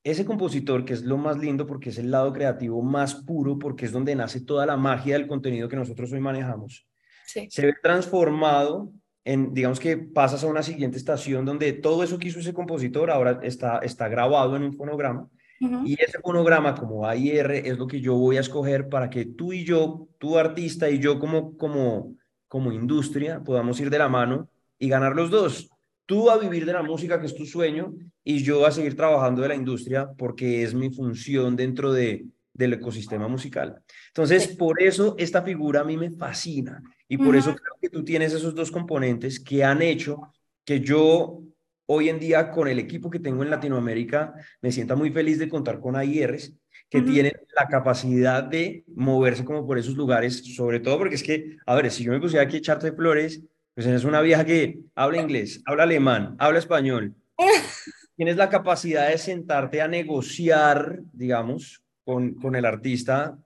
Ese 0.02 0.24
compositor, 0.24 0.84
que 0.84 0.94
es 0.94 1.04
lo 1.04 1.18
más 1.18 1.38
lindo 1.38 1.66
porque 1.66 1.90
es 1.90 1.98
el 1.98 2.10
lado 2.10 2.32
creativo 2.32 2.82
más 2.82 3.14
puro, 3.14 3.60
porque 3.60 3.84
es 3.86 3.92
donde 3.92 4.16
nace 4.16 4.40
toda 4.40 4.66
la 4.66 4.76
magia 4.76 5.16
del 5.16 5.28
contenido 5.28 5.68
que 5.68 5.76
nosotros 5.76 6.12
hoy 6.12 6.20
manejamos, 6.20 6.88
se 7.28 7.66
ve 7.66 7.74
transformado 7.82 8.92
en, 9.24 9.52
digamos 9.52 9.78
que 9.78 9.98
pasas 9.98 10.42
a 10.42 10.46
una 10.46 10.62
siguiente 10.62 10.96
estación 10.96 11.44
donde 11.44 11.72
todo 11.74 12.02
eso 12.02 12.18
que 12.18 12.28
hizo 12.28 12.40
ese 12.40 12.54
compositor 12.54 13.10
ahora 13.10 13.40
está, 13.42 13.78
está 13.78 14.08
grabado 14.08 14.56
en 14.56 14.62
un 14.62 14.72
fonograma 14.72 15.28
y 15.60 16.00
ese 16.00 16.20
fonograma 16.20 16.74
como 16.74 17.06
AIR 17.06 17.50
es 17.50 17.78
lo 17.78 17.86
que 17.86 18.00
yo 18.00 18.14
voy 18.14 18.36
a 18.36 18.40
escoger 18.40 18.88
para 18.88 19.10
que 19.10 19.24
tú 19.24 19.52
y 19.52 19.64
yo, 19.64 20.08
tu 20.18 20.38
artista 20.38 20.88
y 20.88 21.00
yo 21.00 21.18
como, 21.18 21.56
como, 21.56 22.14
como 22.46 22.72
industria 22.72 23.42
podamos 23.42 23.80
ir 23.80 23.90
de 23.90 23.98
la 23.98 24.08
mano 24.08 24.48
y 24.78 24.88
ganar 24.88 25.16
los 25.16 25.30
dos. 25.30 25.68
Tú 26.06 26.30
a 26.30 26.38
vivir 26.38 26.64
de 26.64 26.72
la 26.72 26.82
música, 26.82 27.20
que 27.20 27.26
es 27.26 27.34
tu 27.34 27.44
sueño, 27.44 27.92
y 28.24 28.42
yo 28.42 28.64
a 28.64 28.70
seguir 28.70 28.96
trabajando 28.96 29.42
de 29.42 29.48
la 29.48 29.54
industria 29.54 30.08
porque 30.16 30.62
es 30.62 30.74
mi 30.74 30.90
función 30.90 31.56
dentro 31.56 31.92
de, 31.92 32.24
del 32.54 32.74
ecosistema 32.74 33.26
musical. 33.26 33.82
Entonces, 34.08 34.48
por 34.48 34.80
eso 34.80 35.16
esta 35.18 35.42
figura 35.42 35.80
a 35.80 35.84
mí 35.84 35.96
me 35.96 36.10
fascina 36.10 36.82
y 37.08 37.16
por 37.16 37.34
eso 37.34 37.54
creo 37.54 37.74
que 37.80 37.88
tú 37.88 38.04
tienes 38.04 38.32
esos 38.32 38.54
dos 38.54 38.70
componentes 38.70 39.40
que 39.40 39.64
han 39.64 39.82
hecho 39.82 40.32
que 40.64 40.80
yo 40.80 41.42
hoy 41.86 42.10
en 42.10 42.20
día 42.20 42.50
con 42.50 42.68
el 42.68 42.78
equipo 42.78 43.08
que 43.08 43.18
tengo 43.18 43.42
en 43.42 43.50
Latinoamérica 43.50 44.34
me 44.60 44.70
sienta 44.70 44.94
muy 44.94 45.10
feliz 45.10 45.38
de 45.38 45.48
contar 45.48 45.80
con 45.80 45.96
AIRs 45.96 46.52
que 46.90 47.02
tienen 47.02 47.32
la 47.54 47.66
capacidad 47.66 48.42
de 48.42 48.84
moverse 48.94 49.44
como 49.44 49.66
por 49.66 49.78
esos 49.78 49.94
lugares, 49.94 50.42
sobre 50.54 50.80
todo 50.80 50.98
porque 50.98 51.16
es 51.16 51.22
que, 51.22 51.56
a 51.66 51.74
ver, 51.74 51.90
si 51.90 52.02
yo 52.04 52.12
me 52.12 52.20
pusiera 52.20 52.44
aquí 52.44 52.56
a 52.56 52.58
echarte 52.60 52.92
flores, 52.92 53.42
pues 53.74 53.86
es 53.86 54.04
una 54.04 54.22
vieja 54.22 54.44
que 54.44 54.80
habla 54.94 55.20
inglés, 55.20 55.62
habla 55.66 55.82
alemán, 55.82 56.34
habla 56.38 56.58
español. 56.58 57.14
Tienes 58.16 58.36
la 58.36 58.48
capacidad 58.48 59.08
de 59.08 59.18
sentarte 59.18 59.82
a 59.82 59.88
negociar, 59.88 61.00
digamos, 61.12 61.82
con, 62.04 62.34
con 62.34 62.56
el 62.56 62.64
artista 62.64 63.38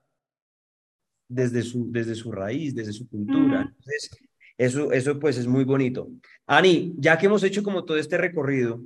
desde 1.33 1.63
su, 1.63 1.91
desde 1.91 2.15
su 2.15 2.31
raíz, 2.31 2.75
desde 2.75 2.93
su 2.93 3.09
cultura. 3.09 3.63
Entonces, 3.63 4.11
eso, 4.59 4.93
eso 4.93 5.19
pues 5.19 5.39
es 5.39 5.47
muy 5.47 5.65
bonito. 5.65 6.11
Ani, 6.47 6.95
ya 6.99 7.17
que 7.19 7.27
hemos 7.27 7.43
hecho 7.43 7.63
como 7.63 7.85
todo 7.85 7.97
este 7.97 8.19
recorrido 8.19 8.83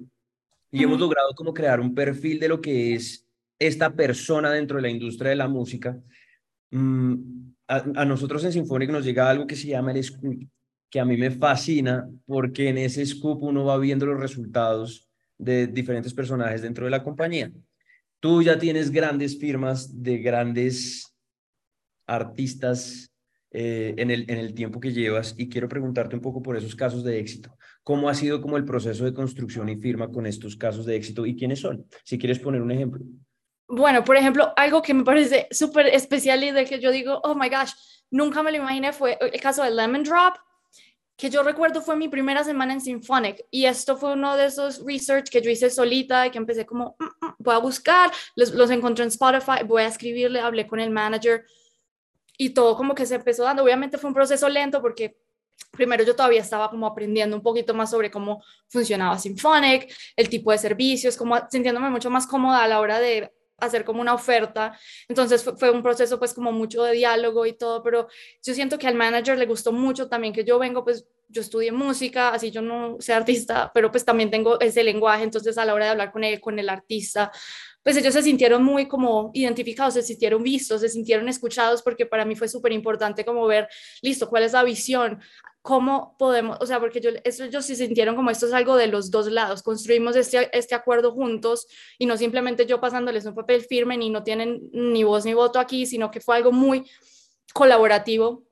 y 0.70 0.82
hemos 0.82 1.00
logrado 1.00 1.34
como 1.34 1.52
crear 1.52 1.80
un 1.80 1.94
perfil 1.94 2.38
de 2.38 2.48
lo 2.48 2.60
que 2.60 2.94
es 2.94 3.26
esta 3.58 3.94
persona 3.94 4.50
dentro 4.50 4.76
de 4.76 4.82
la 4.82 4.90
industria 4.90 5.30
de 5.30 5.36
la 5.36 5.48
música, 5.48 5.98
mm, 6.70 7.14
a, 7.68 8.04
nosotros 8.04 8.44
en 8.44 8.52
Symphonic 8.52 8.90
nos 8.90 9.04
llega 9.04 9.28
algo 9.28 9.46
que 9.46 9.56
se 9.56 9.68
llama 9.68 9.90
el 9.92 10.04
scoop, 10.04 10.48
que 10.88 11.00
a 11.00 11.04
mí 11.04 11.16
me 11.16 11.30
fascina 11.30 12.08
porque 12.26 12.68
en 12.68 12.78
ese 12.78 13.04
scoop 13.04 13.42
uno 13.42 13.64
va 13.64 13.76
viendo 13.78 14.06
los 14.06 14.20
resultados 14.20 15.08
de 15.36 15.66
diferentes 15.66 16.14
personajes 16.14 16.62
dentro 16.62 16.84
de 16.84 16.90
la 16.90 17.02
compañía. 17.02 17.50
Tú 18.20 18.42
ya 18.42 18.58
tienes 18.58 18.90
grandes 18.90 19.38
firmas 19.38 20.02
de 20.02 20.18
grandes 20.18 21.15
artistas 22.06 23.10
eh, 23.50 23.94
en, 23.96 24.10
el, 24.10 24.24
en 24.28 24.38
el 24.38 24.54
tiempo 24.54 24.80
que 24.80 24.92
llevas 24.92 25.34
y 25.36 25.48
quiero 25.48 25.68
preguntarte 25.68 26.16
un 26.16 26.22
poco 26.22 26.42
por 26.42 26.56
esos 26.56 26.74
casos 26.74 27.02
de 27.04 27.18
éxito. 27.18 27.56
¿Cómo 27.82 28.08
ha 28.08 28.14
sido 28.14 28.40
como 28.40 28.56
el 28.56 28.64
proceso 28.64 29.04
de 29.04 29.14
construcción 29.14 29.68
y 29.68 29.76
firma 29.76 30.10
con 30.10 30.26
estos 30.26 30.56
casos 30.56 30.84
de 30.84 30.96
éxito 30.96 31.24
y 31.24 31.36
quiénes 31.36 31.60
son? 31.60 31.86
Si 32.04 32.18
quieres 32.18 32.38
poner 32.38 32.60
un 32.60 32.72
ejemplo. 32.72 33.04
Bueno, 33.68 34.04
por 34.04 34.16
ejemplo, 34.16 34.52
algo 34.56 34.82
que 34.82 34.94
me 34.94 35.04
parece 35.04 35.48
súper 35.50 35.86
especial 35.86 36.42
y 36.44 36.50
de 36.50 36.64
que 36.64 36.80
yo 36.80 36.90
digo, 36.90 37.20
oh 37.24 37.34
my 37.34 37.48
gosh, 37.48 37.72
nunca 38.10 38.42
me 38.42 38.50
lo 38.52 38.58
imaginé 38.58 38.92
fue 38.92 39.18
el 39.20 39.40
caso 39.40 39.62
de 39.62 39.70
Lemon 39.70 40.04
Drop, 40.04 40.34
que 41.16 41.30
yo 41.30 41.42
recuerdo 41.42 41.80
fue 41.80 41.96
mi 41.96 42.08
primera 42.08 42.44
semana 42.44 42.74
en 42.74 42.80
Symphonic 42.80 43.44
y 43.50 43.64
esto 43.64 43.96
fue 43.96 44.12
uno 44.12 44.36
de 44.36 44.46
esos 44.46 44.84
research 44.84 45.30
que 45.30 45.40
yo 45.40 45.50
hice 45.50 45.70
solita 45.70 46.26
y 46.26 46.30
que 46.30 46.38
empecé 46.38 46.66
como, 46.66 46.94
mm, 46.98 47.26
mm, 47.26 47.34
voy 47.38 47.54
a 47.54 47.58
buscar, 47.58 48.12
los, 48.36 48.50
los 48.50 48.70
encontré 48.70 49.04
en 49.04 49.08
Spotify, 49.08 49.64
voy 49.64 49.82
a 49.82 49.88
escribirle, 49.88 50.40
hablé 50.40 50.66
con 50.66 50.78
el 50.78 50.90
manager 50.90 51.44
y 52.38 52.50
todo 52.50 52.76
como 52.76 52.94
que 52.94 53.06
se 53.06 53.16
empezó 53.16 53.44
dando. 53.44 53.62
Obviamente 53.62 53.98
fue 53.98 54.08
un 54.08 54.14
proceso 54.14 54.48
lento 54.48 54.80
porque 54.80 55.16
primero 55.70 56.04
yo 56.04 56.16
todavía 56.16 56.40
estaba 56.40 56.70
como 56.70 56.86
aprendiendo 56.86 57.36
un 57.36 57.42
poquito 57.42 57.74
más 57.74 57.90
sobre 57.90 58.10
cómo 58.10 58.42
funcionaba 58.68 59.18
Symphonic, 59.18 59.92
el 60.16 60.28
tipo 60.28 60.52
de 60.52 60.58
servicios, 60.58 61.16
como 61.16 61.36
sintiéndome 61.50 61.90
mucho 61.90 62.10
más 62.10 62.26
cómoda 62.26 62.62
a 62.62 62.68
la 62.68 62.80
hora 62.80 62.98
de 62.98 63.32
hacer 63.58 63.84
como 63.84 64.00
una 64.00 64.14
oferta. 64.14 64.78
Entonces 65.08 65.42
fue, 65.42 65.70
un 65.70 65.82
proceso 65.82 66.18
pues 66.18 66.34
como 66.34 66.52
mucho 66.52 66.82
de 66.82 66.92
diálogo 66.92 67.46
y 67.46 67.52
todo, 67.52 67.82
pero 67.82 68.08
yo 68.42 68.54
siento 68.54 68.78
que 68.78 68.86
al 68.86 68.94
manager 68.94 69.38
le 69.38 69.46
gustó 69.46 69.72
mucho 69.72 70.08
también 70.08 70.32
que 70.32 70.44
yo 70.44 70.58
vengo 70.58 70.84
pues 70.84 71.06
yo 71.28 71.40
estudié 71.40 71.72
música, 71.72 72.28
así 72.28 72.50
yo 72.50 72.62
no 72.62 72.96
sé 73.00 73.12
artista, 73.12 73.72
pero 73.74 73.90
pues 73.90 74.04
también 74.04 74.30
tengo 74.30 74.60
ese 74.60 74.84
lenguaje, 74.84 75.24
entonces 75.24 75.58
a 75.58 75.64
la 75.64 75.74
hora 75.74 75.86
de 75.86 75.90
hablar 75.90 76.12
con 76.12 76.22
él, 76.22 76.40
con 76.40 76.58
el 76.58 76.68
artista, 76.68 77.32
pues 77.86 77.96
ellos 77.98 78.14
se 78.14 78.22
sintieron 78.22 78.64
muy 78.64 78.88
como 78.88 79.30
identificados, 79.32 79.94
se 79.94 80.02
sintieron 80.02 80.42
vistos, 80.42 80.80
se 80.80 80.88
sintieron 80.88 81.28
escuchados, 81.28 81.82
porque 81.82 82.04
para 82.04 82.24
mí 82.24 82.34
fue 82.34 82.48
súper 82.48 82.72
importante 82.72 83.24
como 83.24 83.46
ver, 83.46 83.68
listo, 84.02 84.28
cuál 84.28 84.42
es 84.42 84.54
la 84.54 84.64
visión, 84.64 85.20
cómo 85.62 86.16
podemos, 86.18 86.58
o 86.60 86.66
sea, 86.66 86.80
porque 86.80 87.00
yo, 87.00 87.10
ellos 87.22 87.64
se 87.64 87.76
sintieron 87.76 88.16
como 88.16 88.32
esto 88.32 88.46
es 88.46 88.52
algo 88.54 88.74
de 88.74 88.88
los 88.88 89.12
dos 89.12 89.30
lados, 89.30 89.62
construimos 89.62 90.16
este, 90.16 90.50
este 90.52 90.74
acuerdo 90.74 91.12
juntos 91.12 91.68
y 91.96 92.06
no 92.06 92.16
simplemente 92.16 92.66
yo 92.66 92.80
pasándoles 92.80 93.24
un 93.24 93.36
papel 93.36 93.62
firme 93.62 93.96
ni 93.96 94.10
no 94.10 94.24
tienen 94.24 94.68
ni 94.72 95.04
voz 95.04 95.24
ni 95.24 95.34
voto 95.34 95.60
aquí, 95.60 95.86
sino 95.86 96.10
que 96.10 96.20
fue 96.20 96.34
algo 96.34 96.50
muy 96.50 96.90
colaborativo 97.54 98.42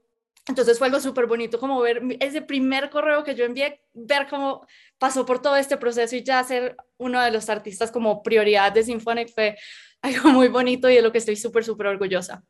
entonces 0.46 0.78
fue 0.78 0.88
algo 0.88 1.00
súper 1.00 1.26
bonito 1.26 1.58
como 1.58 1.80
ver 1.80 2.02
ese 2.20 2.42
primer 2.42 2.90
correo 2.90 3.24
que 3.24 3.34
yo 3.34 3.44
envié, 3.44 3.80
ver 3.94 4.26
cómo 4.28 4.66
pasó 4.98 5.24
por 5.24 5.40
todo 5.40 5.56
este 5.56 5.76
proceso 5.76 6.16
y 6.16 6.22
ya 6.22 6.44
ser 6.44 6.76
uno 6.98 7.20
de 7.22 7.30
los 7.30 7.48
artistas 7.48 7.90
como 7.90 8.22
prioridad 8.22 8.72
de 8.72 8.82
Symphonic 8.82 9.32
fue 9.32 9.56
algo 10.02 10.30
muy 10.30 10.48
bonito 10.48 10.90
y 10.90 10.96
de 10.96 11.02
lo 11.02 11.10
que 11.10 11.18
estoy 11.18 11.36
súper, 11.36 11.64
súper 11.64 11.86
orgullosa. 11.86 12.42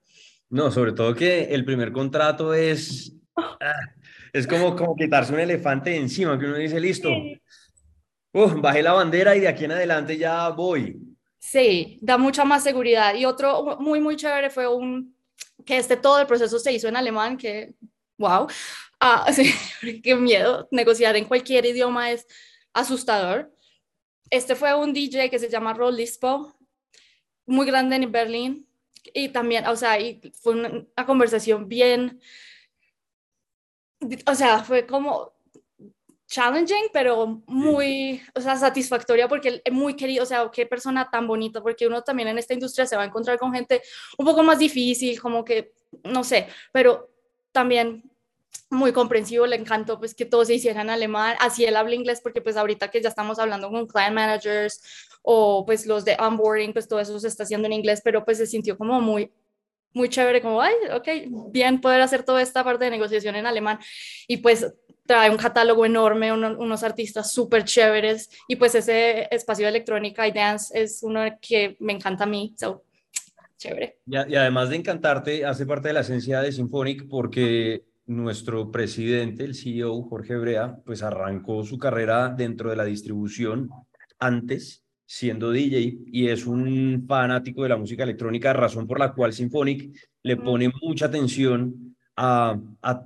No, 0.50 0.70
sobre 0.70 0.92
todo 0.92 1.14
que 1.14 1.44
el 1.44 1.64
primer 1.64 1.92
contrato 1.92 2.52
es, 2.52 3.14
ah, 3.36 3.56
es 4.32 4.46
como, 4.46 4.74
como 4.74 4.96
quitarse 4.96 5.32
un 5.32 5.40
elefante 5.40 5.90
de 5.90 5.96
encima, 5.96 6.38
que 6.38 6.46
uno 6.46 6.56
dice, 6.56 6.80
listo, 6.80 7.10
uh, 8.32 8.60
bajé 8.60 8.82
la 8.82 8.92
bandera 8.92 9.36
y 9.36 9.40
de 9.40 9.48
aquí 9.48 9.64
en 9.64 9.72
adelante 9.72 10.18
ya 10.18 10.48
voy. 10.50 10.98
Sí, 11.38 11.98
da 12.00 12.18
mucha 12.18 12.44
más 12.44 12.64
seguridad. 12.64 13.14
Y 13.14 13.24
otro 13.24 13.76
muy, 13.78 14.00
muy 14.00 14.16
chévere 14.16 14.50
fue 14.50 14.66
un 14.66 15.13
que 15.64 15.76
este 15.78 15.96
todo 15.96 16.20
el 16.20 16.26
proceso 16.26 16.58
se 16.58 16.72
hizo 16.72 16.88
en 16.88 16.96
alemán, 16.96 17.36
que, 17.36 17.74
wow, 18.18 18.46
ah, 19.00 19.26
sí, 19.32 19.52
qué 20.02 20.14
miedo, 20.14 20.68
negociar 20.70 21.16
en 21.16 21.24
cualquier 21.26 21.66
idioma 21.66 22.10
es 22.10 22.26
asustador. 22.72 23.52
Este 24.30 24.54
fue 24.54 24.74
un 24.74 24.92
DJ 24.92 25.30
que 25.30 25.38
se 25.38 25.48
llama 25.48 25.74
Roll 25.74 25.96
Lispo, 25.96 26.56
muy 27.46 27.66
grande 27.66 27.96
en 27.96 28.10
Berlín, 28.10 28.68
y 29.12 29.28
también, 29.28 29.66
o 29.66 29.76
sea, 29.76 30.00
y 30.00 30.20
fue 30.40 30.54
una, 30.54 30.68
una 30.68 31.06
conversación 31.06 31.68
bien, 31.68 32.20
o 34.26 34.34
sea, 34.34 34.64
fue 34.64 34.86
como 34.86 35.33
challenging, 36.26 36.88
pero 36.92 37.42
muy, 37.46 38.22
o 38.34 38.40
sea, 38.40 38.56
satisfactoria 38.56 39.28
porque 39.28 39.62
es 39.64 39.72
muy 39.72 39.94
querido, 39.94 40.22
o 40.22 40.26
sea, 40.26 40.50
qué 40.52 40.66
persona 40.66 41.08
tan 41.10 41.26
bonita, 41.26 41.62
porque 41.62 41.86
uno 41.86 42.02
también 42.02 42.28
en 42.28 42.38
esta 42.38 42.54
industria 42.54 42.86
se 42.86 42.96
va 42.96 43.02
a 43.02 43.06
encontrar 43.06 43.38
con 43.38 43.52
gente 43.52 43.82
un 44.18 44.26
poco 44.26 44.42
más 44.42 44.58
difícil, 44.58 45.20
como 45.20 45.44
que, 45.44 45.72
no 46.04 46.24
sé, 46.24 46.48
pero 46.72 47.10
también 47.52 48.02
muy 48.70 48.92
comprensivo, 48.92 49.46
le 49.46 49.56
encantó 49.56 49.98
pues 49.98 50.14
que 50.14 50.24
todo 50.24 50.44
se 50.44 50.54
hiciera 50.54 50.82
en 50.82 50.90
alemán, 50.90 51.36
así 51.40 51.64
él 51.64 51.76
habla 51.76 51.94
inglés 51.94 52.20
porque 52.22 52.40
pues 52.40 52.56
ahorita 52.56 52.90
que 52.90 53.02
ya 53.02 53.08
estamos 53.08 53.38
hablando 53.38 53.70
con 53.70 53.86
client 53.86 54.14
managers 54.14 54.82
o 55.22 55.64
pues 55.64 55.86
los 55.86 56.04
de 56.04 56.16
onboarding, 56.18 56.72
pues 56.72 56.88
todo 56.88 57.00
eso 57.00 57.18
se 57.20 57.28
está 57.28 57.44
haciendo 57.44 57.66
en 57.66 57.72
inglés, 57.74 58.00
pero 58.02 58.24
pues 58.24 58.38
se 58.38 58.46
sintió 58.46 58.76
como 58.76 59.00
muy 59.00 59.30
muy 59.94 60.08
chévere, 60.08 60.42
como, 60.42 60.60
ay, 60.60 60.74
ok, 60.92 61.08
bien 61.52 61.80
poder 61.80 62.00
hacer 62.00 62.24
toda 62.24 62.42
esta 62.42 62.64
parte 62.64 62.84
de 62.84 62.90
negociación 62.90 63.36
en 63.36 63.46
alemán. 63.46 63.78
Y 64.26 64.38
pues 64.38 64.66
trae 65.06 65.30
un 65.30 65.36
catálogo 65.36 65.84
enorme, 65.84 66.32
unos 66.32 66.82
artistas 66.82 67.32
súper 67.32 67.64
chéveres 67.64 68.30
y 68.48 68.56
pues 68.56 68.74
ese 68.74 69.28
espacio 69.30 69.66
de 69.66 69.70
electrónica 69.70 70.26
y 70.26 70.32
dance 70.32 70.78
es 70.80 71.02
uno 71.02 71.20
que 71.40 71.76
me 71.80 71.92
encanta 71.92 72.24
a 72.24 72.26
mí, 72.26 72.54
so, 72.58 72.84
chévere. 73.56 73.98
Y, 74.06 74.14
y, 74.32 74.36
además 74.36 74.70
de 74.70 74.76
encantarte, 74.76 75.44
hace 75.44 75.66
parte 75.66 75.88
de 75.88 75.94
la 75.94 76.00
esencia 76.00 76.40
de 76.40 76.52
Symphonic 76.52 77.08
porque 77.08 77.84
nuestro 78.06 78.70
presidente, 78.70 79.44
el 79.44 79.54
CEO 79.54 80.02
Jorge 80.02 80.36
Brea, 80.36 80.76
pues 80.84 81.02
arrancó 81.02 81.64
su 81.64 81.78
carrera 81.78 82.28
dentro 82.28 82.70
de 82.70 82.76
la 82.76 82.84
distribución 82.84 83.68
antes 84.18 84.84
siendo 85.06 85.50
DJ 85.50 85.98
y 86.06 86.28
es 86.28 86.46
un 86.46 87.04
fanático 87.06 87.62
de 87.62 87.68
la 87.68 87.76
música 87.76 88.04
electrónica, 88.04 88.52
razón 88.52 88.86
por 88.86 88.98
la 88.98 89.12
cual 89.12 89.32
Symphonic 89.32 89.94
le 90.22 90.36
pone 90.36 90.70
mucha 90.82 91.06
atención 91.06 91.94
a, 92.16 92.58
a 92.82 93.04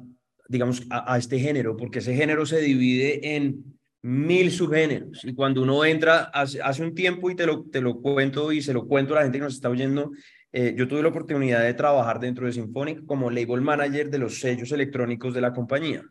digamos, 0.48 0.82
a, 0.90 1.16
este 1.18 1.38
género, 1.38 1.76
porque 1.76 2.00
ese 2.00 2.14
género 2.16 2.46
se 2.46 2.60
divide 2.60 3.36
en 3.36 3.78
mil 4.02 4.50
subgéneros. 4.50 5.24
Y 5.24 5.34
cuando 5.34 5.62
uno 5.62 5.84
entra, 5.84 6.24
hace, 6.32 6.60
hace 6.62 6.82
un 6.82 6.94
tiempo, 6.94 7.30
y 7.30 7.36
te 7.36 7.46
lo, 7.46 7.64
te 7.64 7.80
lo 7.80 8.00
cuento 8.00 8.50
y 8.50 8.62
se 8.62 8.72
lo 8.72 8.86
cuento 8.86 9.12
a 9.12 9.18
la 9.18 9.22
gente 9.24 9.38
que 9.38 9.44
nos 9.44 9.54
está 9.54 9.68
oyendo, 9.68 10.10
eh, 10.50 10.74
yo 10.76 10.88
tuve 10.88 11.02
la 11.02 11.10
oportunidad 11.10 11.62
de 11.62 11.74
trabajar 11.74 12.18
dentro 12.18 12.46
de 12.46 12.52
Symphonic 12.52 13.04
como 13.04 13.30
label 13.30 13.60
manager 13.60 14.08
de 14.08 14.18
los 14.18 14.40
sellos 14.40 14.72
electrónicos 14.72 15.34
de 15.34 15.42
la 15.42 15.52
compañía. 15.52 16.02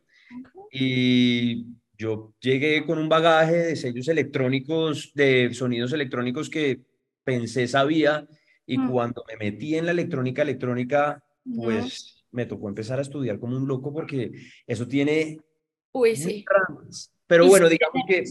Y 0.71 1.65
yo 1.97 2.33
llegué 2.39 2.85
con 2.85 2.99
un 2.99 3.09
bagaje 3.09 3.55
de 3.55 3.75
sellos 3.75 4.07
electrónicos, 4.07 5.11
de 5.15 5.51
sonidos 5.53 5.91
electrónicos 5.93 6.49
que 6.49 6.81
pensé 7.23 7.67
sabía 7.67 8.27
y 8.67 8.77
Mm. 8.77 8.91
cuando 8.91 9.23
me 9.27 9.37
metí 9.37 9.75
en 9.75 9.85
la 9.85 9.91
electrónica 9.91 10.43
electrónica, 10.43 11.23
pues 11.55 12.16
me 12.31 12.45
tocó 12.45 12.69
empezar 12.69 12.99
a 12.99 13.01
estudiar 13.03 13.39
como 13.39 13.57
un 13.57 13.67
loco 13.67 13.91
porque 13.93 14.31
eso 14.65 14.87
tiene 14.87 15.39
Uy, 15.91 16.15
sí. 16.15 16.45
ramas. 16.47 17.11
Pero 17.25 17.45
Y 17.45 17.49
bueno, 17.49 17.67
sí, 17.67 17.73
digamos 17.73 18.03
que 18.07 18.23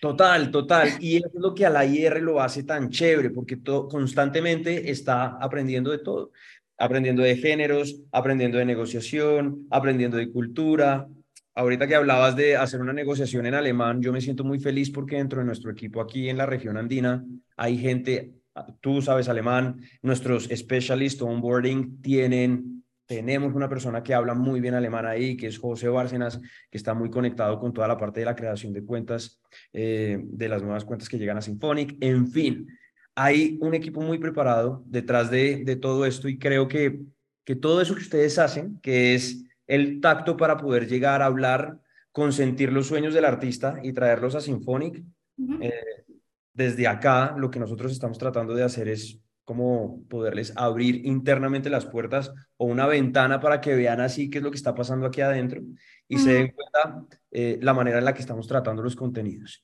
total, 0.00 0.50
total. 0.50 0.90
Y 1.00 1.16
eso 1.16 1.28
es 1.28 1.34
lo 1.40 1.54
que 1.54 1.66
a 1.66 1.70
la 1.70 1.84
IR 1.86 2.20
lo 2.22 2.40
hace 2.40 2.64
tan 2.64 2.90
chévere 2.90 3.30
porque 3.30 3.56
to- 3.56 3.88
constantemente 3.88 4.90
está 4.90 5.36
aprendiendo 5.40 5.90
de 5.90 5.98
todo. 5.98 6.32
Aprendiendo 6.78 7.22
de 7.22 7.36
géneros, 7.36 8.02
aprendiendo 8.12 8.58
de 8.58 8.66
negociación, 8.66 9.66
aprendiendo 9.70 10.16
de 10.18 10.30
cultura. 10.30 11.08
Ahorita 11.54 11.86
que 11.86 11.94
hablabas 11.94 12.36
de 12.36 12.54
hacer 12.56 12.82
una 12.82 12.92
negociación 12.92 13.46
en 13.46 13.54
alemán, 13.54 14.02
yo 14.02 14.12
me 14.12 14.20
siento 14.20 14.44
muy 14.44 14.58
feliz 14.58 14.90
porque 14.90 15.16
dentro 15.16 15.38
de 15.40 15.46
nuestro 15.46 15.70
equipo 15.70 16.02
aquí 16.02 16.28
en 16.28 16.36
la 16.36 16.44
región 16.44 16.76
andina 16.76 17.24
hay 17.56 17.78
gente, 17.78 18.32
tú 18.80 19.02
sabes 19.02 19.28
alemán, 19.28 19.80
nuestros 20.02 20.48
specialist 20.54 21.20
onboarding 21.22 22.00
tienen, 22.00 22.84
tenemos 23.06 23.54
una 23.54 23.68
persona 23.68 24.02
que 24.02 24.14
habla 24.14 24.34
muy 24.34 24.60
bien 24.60 24.74
alemán 24.74 25.06
ahí, 25.06 25.36
que 25.36 25.48
es 25.48 25.58
José 25.58 25.88
Bárcenas, 25.88 26.40
que 26.70 26.78
está 26.78 26.94
muy 26.94 27.10
conectado 27.10 27.58
con 27.58 27.72
toda 27.72 27.88
la 27.88 27.98
parte 27.98 28.20
de 28.20 28.26
la 28.26 28.36
creación 28.36 28.72
de 28.72 28.84
cuentas, 28.84 29.40
eh, 29.72 30.18
de 30.22 30.48
las 30.48 30.62
nuevas 30.62 30.84
cuentas 30.84 31.08
que 31.08 31.18
llegan 31.18 31.38
a 31.38 31.42
Symphonic. 31.42 31.96
En 32.00 32.28
fin, 32.28 32.66
hay 33.14 33.58
un 33.60 33.74
equipo 33.74 34.00
muy 34.00 34.18
preparado 34.18 34.82
detrás 34.86 35.30
de, 35.30 35.64
de 35.64 35.76
todo 35.76 36.04
esto 36.04 36.28
y 36.28 36.38
creo 36.38 36.68
que, 36.68 37.00
que 37.44 37.56
todo 37.56 37.80
eso 37.80 37.94
que 37.94 38.02
ustedes 38.02 38.38
hacen, 38.38 38.78
que 38.80 39.14
es 39.14 39.44
el 39.66 40.00
tacto 40.00 40.36
para 40.36 40.56
poder 40.56 40.86
llegar 40.86 41.22
a 41.22 41.26
hablar, 41.26 41.80
consentir 42.12 42.72
los 42.72 42.86
sueños 42.86 43.14
del 43.14 43.24
artista 43.24 43.80
y 43.82 43.92
traerlos 43.92 44.34
a 44.34 44.40
Symphonic, 44.40 45.02
Ujú. 45.38 45.58
eh, 45.60 46.05
desde 46.56 46.88
acá 46.88 47.34
lo 47.36 47.50
que 47.50 47.58
nosotros 47.60 47.92
estamos 47.92 48.16
tratando 48.16 48.54
de 48.54 48.64
hacer 48.64 48.88
es 48.88 49.20
como 49.44 50.02
poderles 50.08 50.54
abrir 50.56 51.04
internamente 51.06 51.68
las 51.68 51.84
puertas 51.84 52.32
o 52.56 52.64
una 52.64 52.86
ventana 52.86 53.38
para 53.38 53.60
que 53.60 53.74
vean 53.74 54.00
así 54.00 54.30
qué 54.30 54.38
es 54.38 54.44
lo 54.44 54.50
que 54.50 54.56
está 54.56 54.74
pasando 54.74 55.06
aquí 55.06 55.20
adentro 55.20 55.60
y 56.08 56.18
se 56.18 56.32
den 56.32 56.52
cuenta 56.52 57.04
eh, 57.30 57.58
la 57.60 57.74
manera 57.74 57.98
en 57.98 58.06
la 58.06 58.14
que 58.14 58.22
estamos 58.22 58.48
tratando 58.48 58.82
los 58.82 58.96
contenidos. 58.96 59.62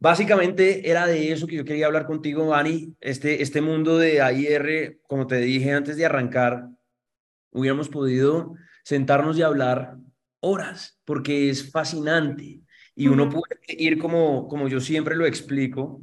Básicamente 0.00 0.88
era 0.88 1.06
de 1.06 1.30
eso 1.30 1.46
que 1.46 1.56
yo 1.56 1.64
quería 1.64 1.86
hablar 1.86 2.06
contigo, 2.06 2.46
Vani, 2.46 2.96
este, 3.00 3.42
este 3.42 3.60
mundo 3.60 3.98
de 3.98 4.22
AIR, 4.22 4.98
como 5.06 5.26
te 5.26 5.36
dije 5.36 5.74
antes 5.74 5.98
de 5.98 6.06
arrancar, 6.06 6.68
hubiéramos 7.50 7.90
podido 7.90 8.54
sentarnos 8.82 9.36
y 9.36 9.42
hablar 9.42 9.98
horas, 10.40 10.98
porque 11.04 11.50
es 11.50 11.70
fascinante 11.70 12.62
y 12.94 13.08
uno 13.08 13.28
puede 13.28 13.60
ir 13.68 13.98
como, 13.98 14.48
como 14.48 14.68
yo 14.68 14.80
siempre 14.80 15.16
lo 15.16 15.26
explico, 15.26 16.02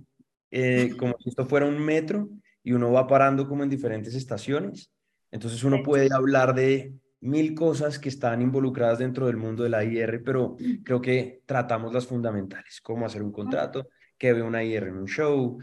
eh, 0.51 0.93
como 0.97 1.15
si 1.19 1.29
esto 1.29 1.45
fuera 1.45 1.65
un 1.65 1.79
metro 1.79 2.29
y 2.63 2.73
uno 2.73 2.91
va 2.91 3.07
parando 3.07 3.47
como 3.47 3.63
en 3.63 3.69
diferentes 3.69 4.15
estaciones. 4.15 4.91
Entonces 5.31 5.63
uno 5.63 5.83
puede 5.83 6.09
hablar 6.13 6.55
de 6.55 6.93
mil 7.19 7.55
cosas 7.55 7.99
que 7.99 8.09
están 8.09 8.41
involucradas 8.41 8.99
dentro 8.99 9.25
del 9.25 9.37
mundo 9.37 9.63
de 9.63 9.69
la 9.69 9.83
IR, 9.83 10.23
pero 10.23 10.55
creo 10.83 11.01
que 11.01 11.41
tratamos 11.45 11.93
las 11.93 12.05
fundamentales, 12.05 12.79
cómo 12.81 13.05
hacer 13.05 13.23
un 13.23 13.31
contrato, 13.31 13.89
qué 14.17 14.33
ve 14.33 14.41
una 14.41 14.63
IR 14.63 14.87
en 14.87 14.97
un 14.97 15.07
show, 15.07 15.59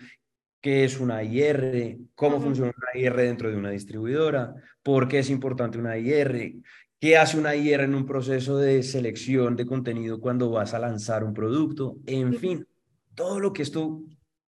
qué 0.60 0.84
es 0.84 0.98
una 0.98 1.22
IR, 1.22 1.98
cómo 2.14 2.40
funciona 2.40 2.72
una 2.76 3.00
IR 3.00 3.16
dentro 3.16 3.50
de 3.50 3.56
una 3.56 3.70
distribuidora, 3.70 4.54
por 4.82 5.08
qué 5.08 5.18
es 5.18 5.30
importante 5.30 5.78
una 5.78 5.98
IR, 5.98 6.54
qué 6.98 7.18
hace 7.18 7.38
una 7.38 7.54
IR 7.54 7.82
en 7.82 7.94
un 7.94 8.06
proceso 8.06 8.56
de 8.56 8.82
selección 8.82 9.56
de 9.56 9.66
contenido 9.66 10.20
cuando 10.20 10.50
vas 10.50 10.72
a 10.74 10.78
lanzar 10.78 11.22
un 11.22 11.34
producto, 11.34 11.98
en 12.06 12.34
fin, 12.34 12.66
todo 13.14 13.40
lo 13.40 13.52
que 13.52 13.62
esto, 13.62 14.02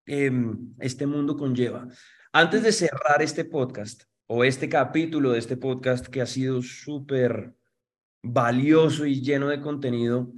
em, 0.05 0.73
este 0.79 1.05
mundo 1.05 1.37
conlleva. 1.37 1.87
Antes 2.31 2.63
de 2.63 2.71
cerrar 2.71 3.21
este 3.21 3.45
podcast 3.45 4.03
o 4.27 4.43
este 4.43 4.67
capítulo 4.67 5.31
de 5.31 5.39
este 5.39 5.57
podcast 5.57 6.07
que 6.07 6.21
ha 6.21 6.25
sido 6.25 6.61
súper 6.61 7.53
valioso 8.21 9.05
y 9.05 9.21
lleno 9.21 9.47
de 9.47 9.61
contenido, 9.61 10.31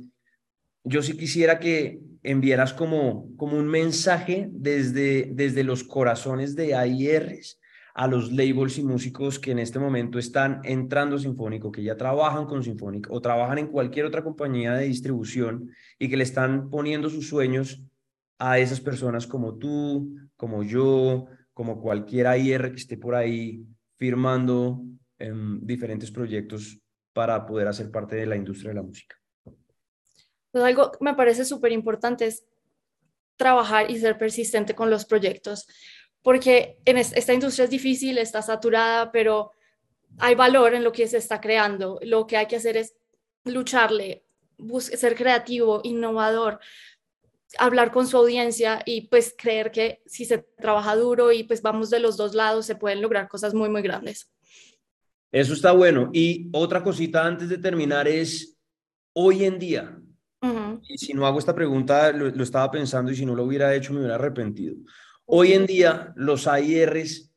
yo 0.83 1.01
sí 1.01 1.17
quisiera 1.17 1.59
que 1.59 1.99
enviaras 2.23 2.73
como, 2.73 3.35
como 3.37 3.57
un 3.57 3.67
mensaje 3.67 4.49
desde, 4.51 5.29
desde 5.33 5.63
los 5.63 5.83
corazones 5.83 6.55
de 6.55 6.75
AIRs 6.75 7.59
a 7.93 8.07
los 8.07 8.31
labels 8.31 8.77
y 8.77 8.83
músicos 8.83 9.39
que 9.39 9.51
en 9.51 9.59
este 9.59 9.79
momento 9.79 10.19
están 10.19 10.61
entrando 10.63 11.15
a 11.15 11.19
Sinfónico, 11.19 11.71
que 11.71 11.81
ya 11.81 11.97
trabajan 11.97 12.45
con 12.45 12.63
Sinfónico 12.63 13.11
o 13.11 13.21
trabajan 13.21 13.57
en 13.57 13.67
cualquier 13.67 14.05
otra 14.05 14.23
compañía 14.23 14.73
de 14.73 14.85
distribución 14.85 15.71
y 15.97 16.07
que 16.07 16.15
le 16.15 16.23
están 16.23 16.69
poniendo 16.69 17.09
sus 17.09 17.27
sueños 17.27 17.81
a 18.39 18.59
esas 18.59 18.79
personas 18.79 19.25
como 19.27 19.55
tú, 19.57 20.15
como 20.35 20.63
yo, 20.63 21.27
como 21.53 21.81
cualquier 21.81 22.27
AIR 22.27 22.71
que 22.71 22.77
esté 22.77 22.97
por 22.97 23.15
ahí 23.15 23.65
firmando 23.97 24.81
em, 25.19 25.59
diferentes 25.65 26.11
proyectos 26.11 26.79
para 27.13 27.45
poder 27.45 27.67
hacer 27.67 27.89
parte 27.89 28.15
de 28.15 28.27
la 28.27 28.35
industria 28.35 28.69
de 28.69 28.75
la 28.75 28.83
música. 28.83 29.15
Pues 30.51 30.63
algo 30.63 30.91
que 30.91 30.97
me 31.01 31.15
parece 31.15 31.45
súper 31.45 31.71
importante 31.71 32.25
es 32.27 32.45
trabajar 33.35 33.89
y 33.91 33.99
ser 33.99 34.17
persistente 34.17 34.75
con 34.75 34.89
los 34.89 35.05
proyectos, 35.05 35.67
porque 36.21 36.77
en 36.85 36.97
es- 36.97 37.13
esta 37.13 37.33
industria 37.33 37.65
es 37.65 37.71
difícil, 37.71 38.17
está 38.17 38.41
saturada, 38.41 39.11
pero 39.11 39.51
hay 40.19 40.35
valor 40.35 40.73
en 40.73 40.83
lo 40.83 40.91
que 40.91 41.07
se 41.07 41.17
está 41.17 41.39
creando. 41.41 41.99
Lo 42.03 42.25
que 42.27 42.37
hay 42.37 42.47
que 42.47 42.55
hacer 42.57 42.77
es 42.77 42.95
lucharle, 43.45 44.23
ser 44.79 45.15
creativo, 45.15 45.81
innovador, 45.83 46.59
hablar 47.57 47.91
con 47.91 48.07
su 48.07 48.17
audiencia 48.17 48.81
y 48.85 49.07
pues 49.07 49.33
creer 49.37 49.71
que 49.71 50.01
si 50.05 50.25
se 50.25 50.39
trabaja 50.57 50.95
duro 50.95 51.31
y 51.31 51.43
pues 51.43 51.61
vamos 51.61 51.89
de 51.89 51.99
los 51.99 52.17
dos 52.17 52.33
lados, 52.33 52.65
se 52.65 52.75
pueden 52.75 53.01
lograr 53.01 53.27
cosas 53.27 53.53
muy, 53.53 53.69
muy 53.69 53.81
grandes. 53.81 54.31
Eso 55.31 55.53
está 55.53 55.71
bueno. 55.71 56.09
Y 56.13 56.49
otra 56.53 56.83
cosita 56.83 57.25
antes 57.25 57.49
de 57.49 57.57
terminar 57.57 58.07
es, 58.07 58.57
hoy 59.13 59.45
en 59.45 59.59
día, 59.59 59.97
y 60.87 60.97
si 60.97 61.13
no 61.13 61.25
hago 61.25 61.39
esta 61.39 61.55
pregunta, 61.55 62.11
lo, 62.11 62.29
lo 62.29 62.43
estaba 62.43 62.69
pensando 62.71 63.11
y 63.11 63.15
si 63.15 63.25
no 63.25 63.35
lo 63.35 63.43
hubiera 63.43 63.73
hecho 63.75 63.91
me 63.91 63.99
hubiera 63.99 64.15
arrepentido. 64.15 64.75
Hoy 65.25 65.53
en 65.53 65.65
día, 65.65 66.13
los 66.15 66.47
AIRs, 66.47 67.33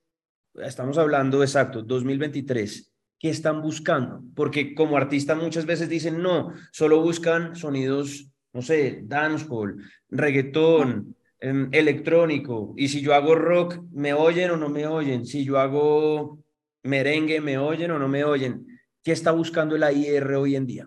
estamos 0.54 0.98
hablando 0.98 1.42
exacto, 1.42 1.82
2023, 1.82 2.92
¿qué 3.18 3.30
están 3.30 3.62
buscando? 3.62 4.22
Porque 4.34 4.74
como 4.74 4.96
artista 4.96 5.34
muchas 5.34 5.66
veces 5.66 5.88
dicen, 5.88 6.22
no, 6.22 6.52
solo 6.72 7.02
buscan 7.02 7.56
sonidos, 7.56 8.29
no 8.52 8.62
sé, 8.62 9.00
dancehall, 9.02 9.82
reggaetón, 10.08 11.16
em, 11.40 11.68
electrónico. 11.72 12.74
Y 12.76 12.88
si 12.88 13.00
yo 13.00 13.14
hago 13.14 13.34
rock, 13.34 13.78
¿me 13.92 14.12
oyen 14.12 14.50
o 14.50 14.56
no 14.56 14.68
me 14.68 14.86
oyen? 14.86 15.24
Si 15.26 15.44
yo 15.44 15.58
hago 15.58 16.38
merengue, 16.82 17.40
¿me 17.40 17.58
oyen 17.58 17.90
o 17.92 17.98
no 17.98 18.08
me 18.08 18.24
oyen? 18.24 18.66
¿Qué 19.02 19.12
está 19.12 19.32
buscando 19.32 19.76
el 19.76 19.82
AIR 19.82 20.34
hoy 20.34 20.56
en 20.56 20.66
día? 20.66 20.86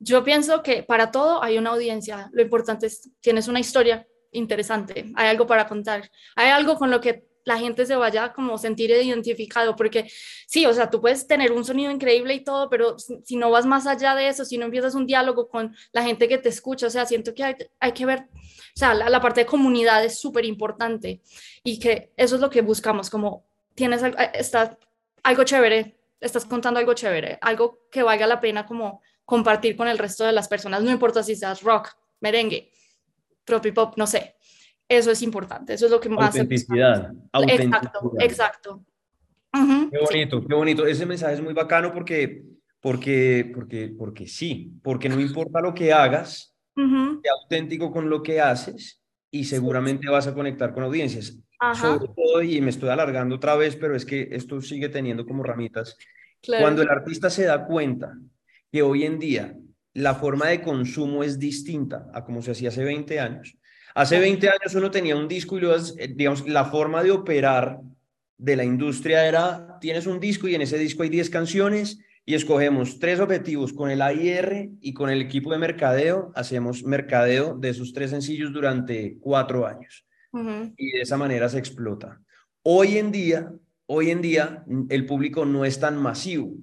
Yo 0.00 0.24
pienso 0.24 0.62
que 0.62 0.82
para 0.82 1.10
todo 1.10 1.42
hay 1.42 1.58
una 1.58 1.70
audiencia. 1.70 2.30
Lo 2.32 2.42
importante 2.42 2.86
es, 2.86 3.10
tienes 3.20 3.48
una 3.48 3.60
historia 3.60 4.06
interesante, 4.30 5.10
hay 5.14 5.28
algo 5.28 5.46
para 5.46 5.66
contar, 5.66 6.10
hay 6.36 6.50
algo 6.50 6.76
con 6.76 6.90
lo 6.90 7.00
que 7.00 7.27
la 7.48 7.58
gente 7.58 7.84
se 7.86 7.96
vaya 7.96 8.32
como 8.32 8.56
sentir 8.58 8.90
identificado, 8.90 9.74
porque 9.74 10.08
sí, 10.46 10.66
o 10.66 10.72
sea, 10.72 10.88
tú 10.90 11.00
puedes 11.00 11.26
tener 11.26 11.50
un 11.50 11.64
sonido 11.64 11.90
increíble 11.90 12.34
y 12.34 12.44
todo, 12.44 12.68
pero 12.70 12.96
si, 12.98 13.36
no 13.36 13.50
vas 13.50 13.66
más 13.66 13.86
allá 13.86 14.14
de 14.14 14.28
eso, 14.28 14.44
si 14.44 14.58
no 14.58 14.66
empiezas 14.66 14.94
un 14.94 15.06
diálogo 15.06 15.48
con 15.48 15.74
la 15.92 16.02
gente 16.02 16.28
que 16.28 16.38
te 16.38 16.48
escucha, 16.50 16.86
o 16.86 16.90
sea, 16.90 17.06
siento 17.06 17.34
que 17.34 17.42
hay, 17.44 17.54
hay 17.80 17.92
que 17.92 18.06
ver, 18.06 18.20
o 18.20 18.78
sea, 18.78 18.94
la, 18.94 19.10
la 19.10 19.20
parte 19.20 19.40
de 19.40 19.46
comunidad 19.46 20.04
es 20.04 20.18
súper 20.18 20.44
importante 20.44 21.20
y 21.64 21.78
que 21.80 22.12
eso 22.16 22.36
es 22.36 22.40
lo 22.40 22.50
que 22.50 22.62
buscamos, 22.62 23.10
como 23.10 23.44
tienes, 23.74 24.02
al- 24.02 24.16
está 24.34 24.78
algo 25.22 25.44
chévere, 25.44 25.98
estás 26.20 26.44
contando 26.44 26.78
algo 26.80 26.94
chévere, 26.94 27.38
algo 27.40 27.80
que 27.90 28.02
valga 28.02 28.26
la 28.26 28.40
pena 28.40 28.64
como 28.66 29.02
compartir 29.24 29.76
con 29.76 29.88
el 29.88 29.98
resto 29.98 30.24
de 30.24 30.32
las 30.32 30.48
personas, 30.48 30.82
no 30.82 30.90
importa 30.90 31.22
si 31.22 31.34
seas 31.36 31.62
rock, 31.62 31.90
merengue, 32.20 32.70
tropipop, 33.44 33.96
no 33.96 34.06
sé. 34.06 34.36
Eso 34.88 35.10
es 35.10 35.22
importante, 35.22 35.74
eso 35.74 35.84
es 35.86 35.90
lo 35.90 36.00
que 36.00 36.08
más 36.08 36.18
busca. 36.18 36.40
Autenticidad. 36.40 37.12
Exacto, 37.46 37.98
autenticidad. 38.00 38.24
exacto. 38.24 38.84
Ujú, 39.52 39.90
Qué 39.90 39.98
sí. 39.98 40.04
bonito, 40.04 40.46
qué 40.46 40.54
bonito. 40.54 40.86
Ese 40.86 41.06
mensaje 41.06 41.34
es 41.34 41.42
muy 41.42 41.52
bacano 41.54 41.92
porque, 41.92 42.42
porque, 42.80 43.50
porque, 43.54 43.94
porque 43.96 44.26
sí, 44.26 44.72
porque 44.82 45.08
no 45.08 45.20
importa 45.20 45.60
lo 45.60 45.74
que 45.74 45.92
hagas, 45.92 46.54
Ujú, 46.76 47.20
sé 47.22 47.28
auténtico 47.30 47.90
con 47.90 48.08
lo 48.08 48.22
que 48.22 48.40
haces 48.40 49.02
y 49.30 49.44
seguramente 49.44 50.08
vas 50.08 50.26
a 50.26 50.34
conectar 50.34 50.72
con 50.72 50.84
audiencias. 50.84 51.36
Ajá, 51.60 51.98
Sobre 51.98 52.08
todo, 52.14 52.42
y 52.42 52.60
me 52.60 52.70
estoy 52.70 52.88
alargando 52.88 53.36
otra 53.36 53.56
vez, 53.56 53.76
pero 53.76 53.96
es 53.96 54.04
que 54.06 54.28
esto 54.32 54.60
sigue 54.62 54.88
teniendo 54.88 55.26
como 55.26 55.42
ramitas. 55.42 55.96
claro. 56.40 56.62
Cuando 56.62 56.82
el 56.82 56.88
artista 56.88 57.28
se 57.30 57.44
da 57.44 57.66
cuenta 57.66 58.16
que 58.70 58.82
hoy 58.82 59.04
en 59.04 59.18
día 59.18 59.54
la 59.94 60.14
forma 60.14 60.46
de 60.46 60.62
consumo 60.62 61.24
es 61.24 61.38
distinta 61.38 62.08
a 62.14 62.24
como 62.24 62.42
se 62.42 62.52
hacía 62.52 62.68
hace 62.68 62.84
20 62.84 63.18
años. 63.18 63.57
Hace 63.98 64.20
20 64.20 64.48
años 64.48 64.76
uno 64.76 64.92
tenía 64.92 65.16
un 65.16 65.26
disco 65.26 65.58
y 65.58 65.60
luego, 65.60 65.84
eh, 65.98 66.06
digamos, 66.14 66.46
la 66.46 66.66
forma 66.66 67.02
de 67.02 67.10
operar 67.10 67.80
de 68.36 68.54
la 68.54 68.62
industria 68.62 69.26
era, 69.26 69.76
tienes 69.80 70.06
un 70.06 70.20
disco 70.20 70.46
y 70.46 70.54
en 70.54 70.62
ese 70.62 70.78
disco 70.78 71.02
hay 71.02 71.08
10 71.08 71.28
canciones 71.30 71.98
y 72.24 72.34
escogemos 72.34 73.00
tres 73.00 73.18
objetivos 73.18 73.72
con 73.72 73.90
el 73.90 74.00
AIR 74.00 74.70
y 74.80 74.94
con 74.94 75.10
el 75.10 75.20
equipo 75.20 75.50
de 75.50 75.58
mercadeo, 75.58 76.30
hacemos 76.36 76.84
mercadeo 76.84 77.56
de 77.58 77.70
esos 77.70 77.92
tres 77.92 78.10
sencillos 78.10 78.52
durante 78.52 79.18
cuatro 79.18 79.66
años. 79.66 80.06
Y 80.76 80.92
de 80.92 81.00
esa 81.00 81.16
manera 81.16 81.48
se 81.48 81.58
explota. 81.58 82.20
Hoy 82.62 82.98
en 82.98 83.10
día, 83.10 83.52
hoy 83.86 84.10
en 84.12 84.22
día 84.22 84.64
el 84.90 85.06
público 85.06 85.44
no 85.44 85.64
es 85.64 85.80
tan 85.80 85.96
masivo, 85.96 86.54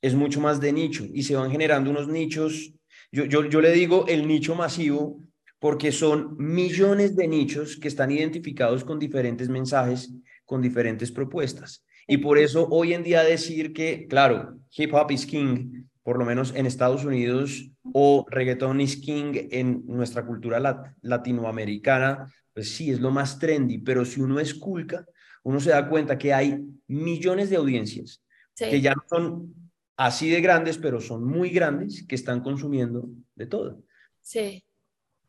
es 0.00 0.14
mucho 0.14 0.40
más 0.40 0.58
de 0.58 0.72
nicho 0.72 1.04
y 1.12 1.24
se 1.24 1.36
van 1.36 1.50
generando 1.50 1.90
unos 1.90 2.08
nichos. 2.08 2.72
Yo, 3.10 3.26
yo, 3.26 3.44
yo 3.44 3.60
le 3.60 3.72
digo 3.72 4.06
el 4.08 4.26
nicho 4.26 4.54
masivo 4.54 5.20
porque 5.62 5.92
son 5.92 6.34
millones 6.38 7.14
de 7.14 7.28
nichos 7.28 7.76
que 7.76 7.86
están 7.86 8.10
identificados 8.10 8.82
con 8.82 8.98
diferentes 8.98 9.48
mensajes, 9.48 10.12
con 10.44 10.60
diferentes 10.60 11.12
propuestas. 11.12 11.86
Y 12.08 12.16
por 12.16 12.36
eso 12.36 12.66
hoy 12.68 12.94
en 12.94 13.04
día 13.04 13.22
decir 13.22 13.72
que, 13.72 14.08
claro, 14.08 14.58
hip 14.76 14.92
hop 14.92 15.12
is 15.12 15.24
king, 15.24 15.84
por 16.02 16.18
lo 16.18 16.24
menos 16.24 16.52
en 16.56 16.66
Estados 16.66 17.04
Unidos, 17.04 17.70
o 17.92 18.26
reggaeton 18.28 18.80
is 18.80 18.96
king 18.96 19.34
en 19.52 19.84
nuestra 19.86 20.26
cultura 20.26 20.58
latinoamericana, 21.00 22.26
pues 22.52 22.74
sí, 22.74 22.90
es 22.90 22.98
lo 22.98 23.12
más 23.12 23.38
trendy, 23.38 23.78
pero 23.78 24.04
si 24.04 24.20
uno 24.20 24.40
esculca, 24.40 25.06
uno 25.44 25.60
se 25.60 25.70
da 25.70 25.88
cuenta 25.88 26.18
que 26.18 26.34
hay 26.34 26.58
millones 26.88 27.50
de 27.50 27.56
audiencias 27.56 28.20
que 28.56 28.80
ya 28.80 28.94
no 28.94 29.04
son 29.08 29.54
así 29.96 30.28
de 30.28 30.40
grandes, 30.40 30.76
pero 30.76 31.00
son 31.00 31.22
muy 31.22 31.50
grandes, 31.50 32.04
que 32.04 32.16
están 32.16 32.40
consumiendo 32.40 33.08
de 33.36 33.46
todo. 33.46 33.84
Sí 34.20 34.64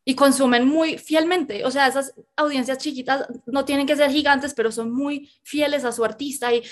y 0.06 0.16
consumen 0.16 0.68
muy 0.68 0.98
fielmente. 0.98 1.66
O 1.66 1.72
sea, 1.72 1.88
esas 1.88 2.14
audiencias 2.36 2.78
chiquitas 2.78 3.28
no 3.46 3.66
tienen 3.66 3.88
que 3.88 3.96
ser 3.96 4.12
gigantes, 4.12 4.54
pero 4.54 4.72
son 4.72 4.92
muy 4.92 5.32
fieles 5.44 5.86
a 5.86 5.92
su 5.92 6.04
artista 6.04 6.54
y, 6.54 6.64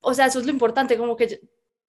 o 0.00 0.14
sea, 0.14 0.26
eso 0.26 0.40
es 0.40 0.46
lo 0.46 0.52
importante, 0.52 0.96
como 0.96 1.16
que 1.16 1.40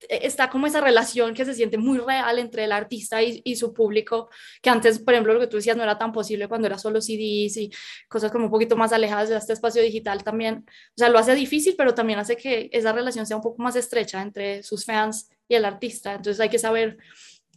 está 0.08 0.50
como 0.50 0.68
esa 0.68 0.80
relación 0.80 1.34
que 1.34 1.44
se 1.44 1.54
siente 1.54 1.78
muy 1.78 1.98
real 1.98 2.40
entre 2.40 2.64
el 2.64 2.72
artista 2.72 3.22
y, 3.22 3.42
y, 3.44 3.56
su 3.56 3.74
público, 3.74 4.30
que 4.62 4.70
antes, 4.70 5.00
por 5.00 5.14
ejemplo, 5.14 5.34
lo 5.34 5.40
que 5.40 5.48
tú 5.48 5.58
decías 5.58 5.76
no 5.76 5.84
era 5.84 5.98
tan 5.98 6.12
posible 6.12 6.48
cuando 6.48 6.68
era 6.68 6.78
solo 6.78 7.02
CDs 7.02 7.58
y 7.58 7.72
cosas 8.08 8.32
como 8.32 8.46
un 8.46 8.52
poquito 8.52 8.78
más 8.78 8.94
alejadas 8.94 9.30
de 9.30 9.38
este 9.38 9.54
espacio 9.54 9.82
digital 9.82 10.24
también. 10.24 10.66
O 10.68 10.98
sea, 10.98 11.10
lo 11.10 11.20
hace 11.20 11.36
difícil, 11.36 11.76
pero 11.78 11.94
también 11.94 12.20
hace 12.20 12.38
que 12.38 12.70
esa 12.72 12.94
relación 12.94 13.26
sea 13.26 13.38
un 13.38 13.44
poco 13.44 13.62
más 13.62 13.76
estrecha 13.76 14.22
entre 14.22 14.64
sus 14.64 14.86
fans 14.86 15.30
y 15.48 15.56
el 15.56 15.66
artista. 15.66 16.14
Entonces 16.14 16.40
hay 16.40 16.50
que 16.50 16.60
saber 16.60 16.98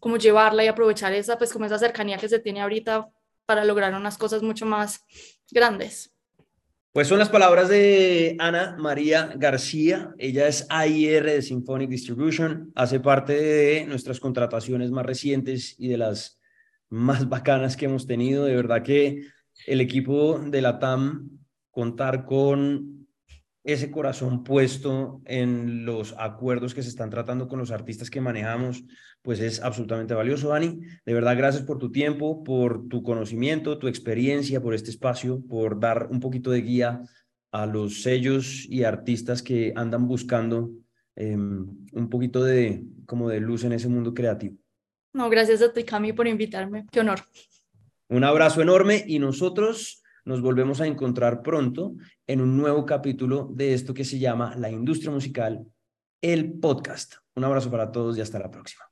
como 0.02 0.16
llevarla 0.16 0.64
y 0.64 0.66
aprovechar 0.66 1.12
esa, 1.12 1.38
pues 1.38 1.52
como 1.52 1.64
esa 1.64 1.78
cercanía 1.78 2.18
que 2.18 2.28
se 2.28 2.40
tiene 2.40 2.60
ahorita 2.60 3.08
para 3.46 3.64
lograr 3.64 3.94
unas 3.94 4.18
cosas 4.18 4.42
mucho 4.42 4.66
más 4.66 5.00
grandes. 5.48 6.12
Pues 6.90 7.06
son 7.06 7.20
las 7.20 7.28
palabras 7.28 7.68
de 7.68 8.34
Ana 8.40 8.74
María 8.80 9.32
García. 9.36 10.12
Ella 10.18 10.48
es 10.48 10.66
AIR 10.68 11.22
de 11.22 11.40
Symphonic 11.40 11.88
Distribution, 11.88 12.72
hace 12.74 12.98
parte 12.98 13.34
de 13.34 13.86
nuestras 13.86 14.18
contrataciones 14.18 14.90
más 14.90 15.06
recientes 15.06 15.76
y 15.78 15.86
de 15.86 15.98
las 15.98 16.40
más 16.88 17.28
bacanas 17.28 17.76
que 17.76 17.84
hemos 17.84 18.04
tenido. 18.04 18.44
De 18.44 18.56
verdad 18.56 18.82
que 18.82 19.22
el 19.68 19.80
equipo 19.80 20.40
de 20.40 20.62
la 20.62 20.80
TAM, 20.80 21.30
contar 21.70 22.24
con 22.24 23.01
ese 23.64 23.90
corazón 23.90 24.42
puesto 24.42 25.22
en 25.25 25.85
los 25.85 26.14
acuerdos 26.18 26.75
que 26.75 26.83
se 26.83 26.88
están 26.88 27.11
tratando 27.11 27.46
con 27.46 27.59
los 27.59 27.70
artistas 27.70 28.11
que 28.11 28.20
manejamos, 28.20 28.85
pues 29.22 29.38
es 29.40 29.62
absolutamente 29.62 30.14
valioso, 30.14 30.48
Dani. 30.48 30.81
De 31.07 31.14
verdad, 31.14 31.37
gracias 31.37 31.62
por 31.62 31.79
tu 31.79 31.92
tiempo, 31.92 32.42
por 32.42 32.88
tu 32.88 33.03
conocimiento, 33.03 33.79
tu 33.79 33.87
experiencia, 33.87 34.61
por 34.61 34.75
este 34.75 34.90
espacio, 34.90 35.42
por 35.48 35.79
dar 35.79 36.09
un 36.11 36.18
poquito 36.18 36.51
de 36.51 36.62
guía 36.62 37.03
a 37.53 37.66
los 37.66 38.03
sellos 38.03 38.66
y 38.68 38.83
artistas 38.83 39.42
que 39.42 39.72
andan 39.77 40.09
buscando 40.09 40.70
em, 41.14 41.66
un 41.92 42.09
poquito 42.09 42.42
de 42.42 42.85
como 43.07 43.29
de 43.29 43.40
luz 43.40 43.62
en 43.64 43.72
ese 43.72 43.88
mundo 43.88 44.12
creativo. 44.12 44.57
No, 45.12 45.29
gracias 45.29 45.62
a 45.62 45.72
ti, 45.72 45.85
Cami, 45.85 46.12
por 46.12 46.27
invitarme. 46.27 46.87
Qué 46.90 47.01
honor. 47.01 47.20
Un 48.09 48.25
abrazo 48.25 48.62
enorme 48.62 49.05
y 49.07 49.18
nosotros 49.18 50.01
nos 50.24 50.40
volvemos 50.40 50.80
a 50.80 50.87
encontrar 50.87 51.42
pronto 51.42 51.94
en 52.26 52.40
un 52.40 52.56
nuevo 52.56 52.87
capítulo 52.87 53.50
de 53.52 53.74
esto 53.74 53.94
que 53.94 54.04
se 54.04 54.18
llama 54.18 54.54
La 54.56 54.70
Industria 54.70 55.11
Musical, 55.11 55.66
el 56.20 56.52
podcast. 56.61 57.14
Un 57.35 57.44
abrazo 57.44 57.70
para 57.70 57.90
todos 57.90 58.16
y 58.16 58.20
hasta 58.20 58.38
la 58.38 58.50
próxima. 58.50 58.91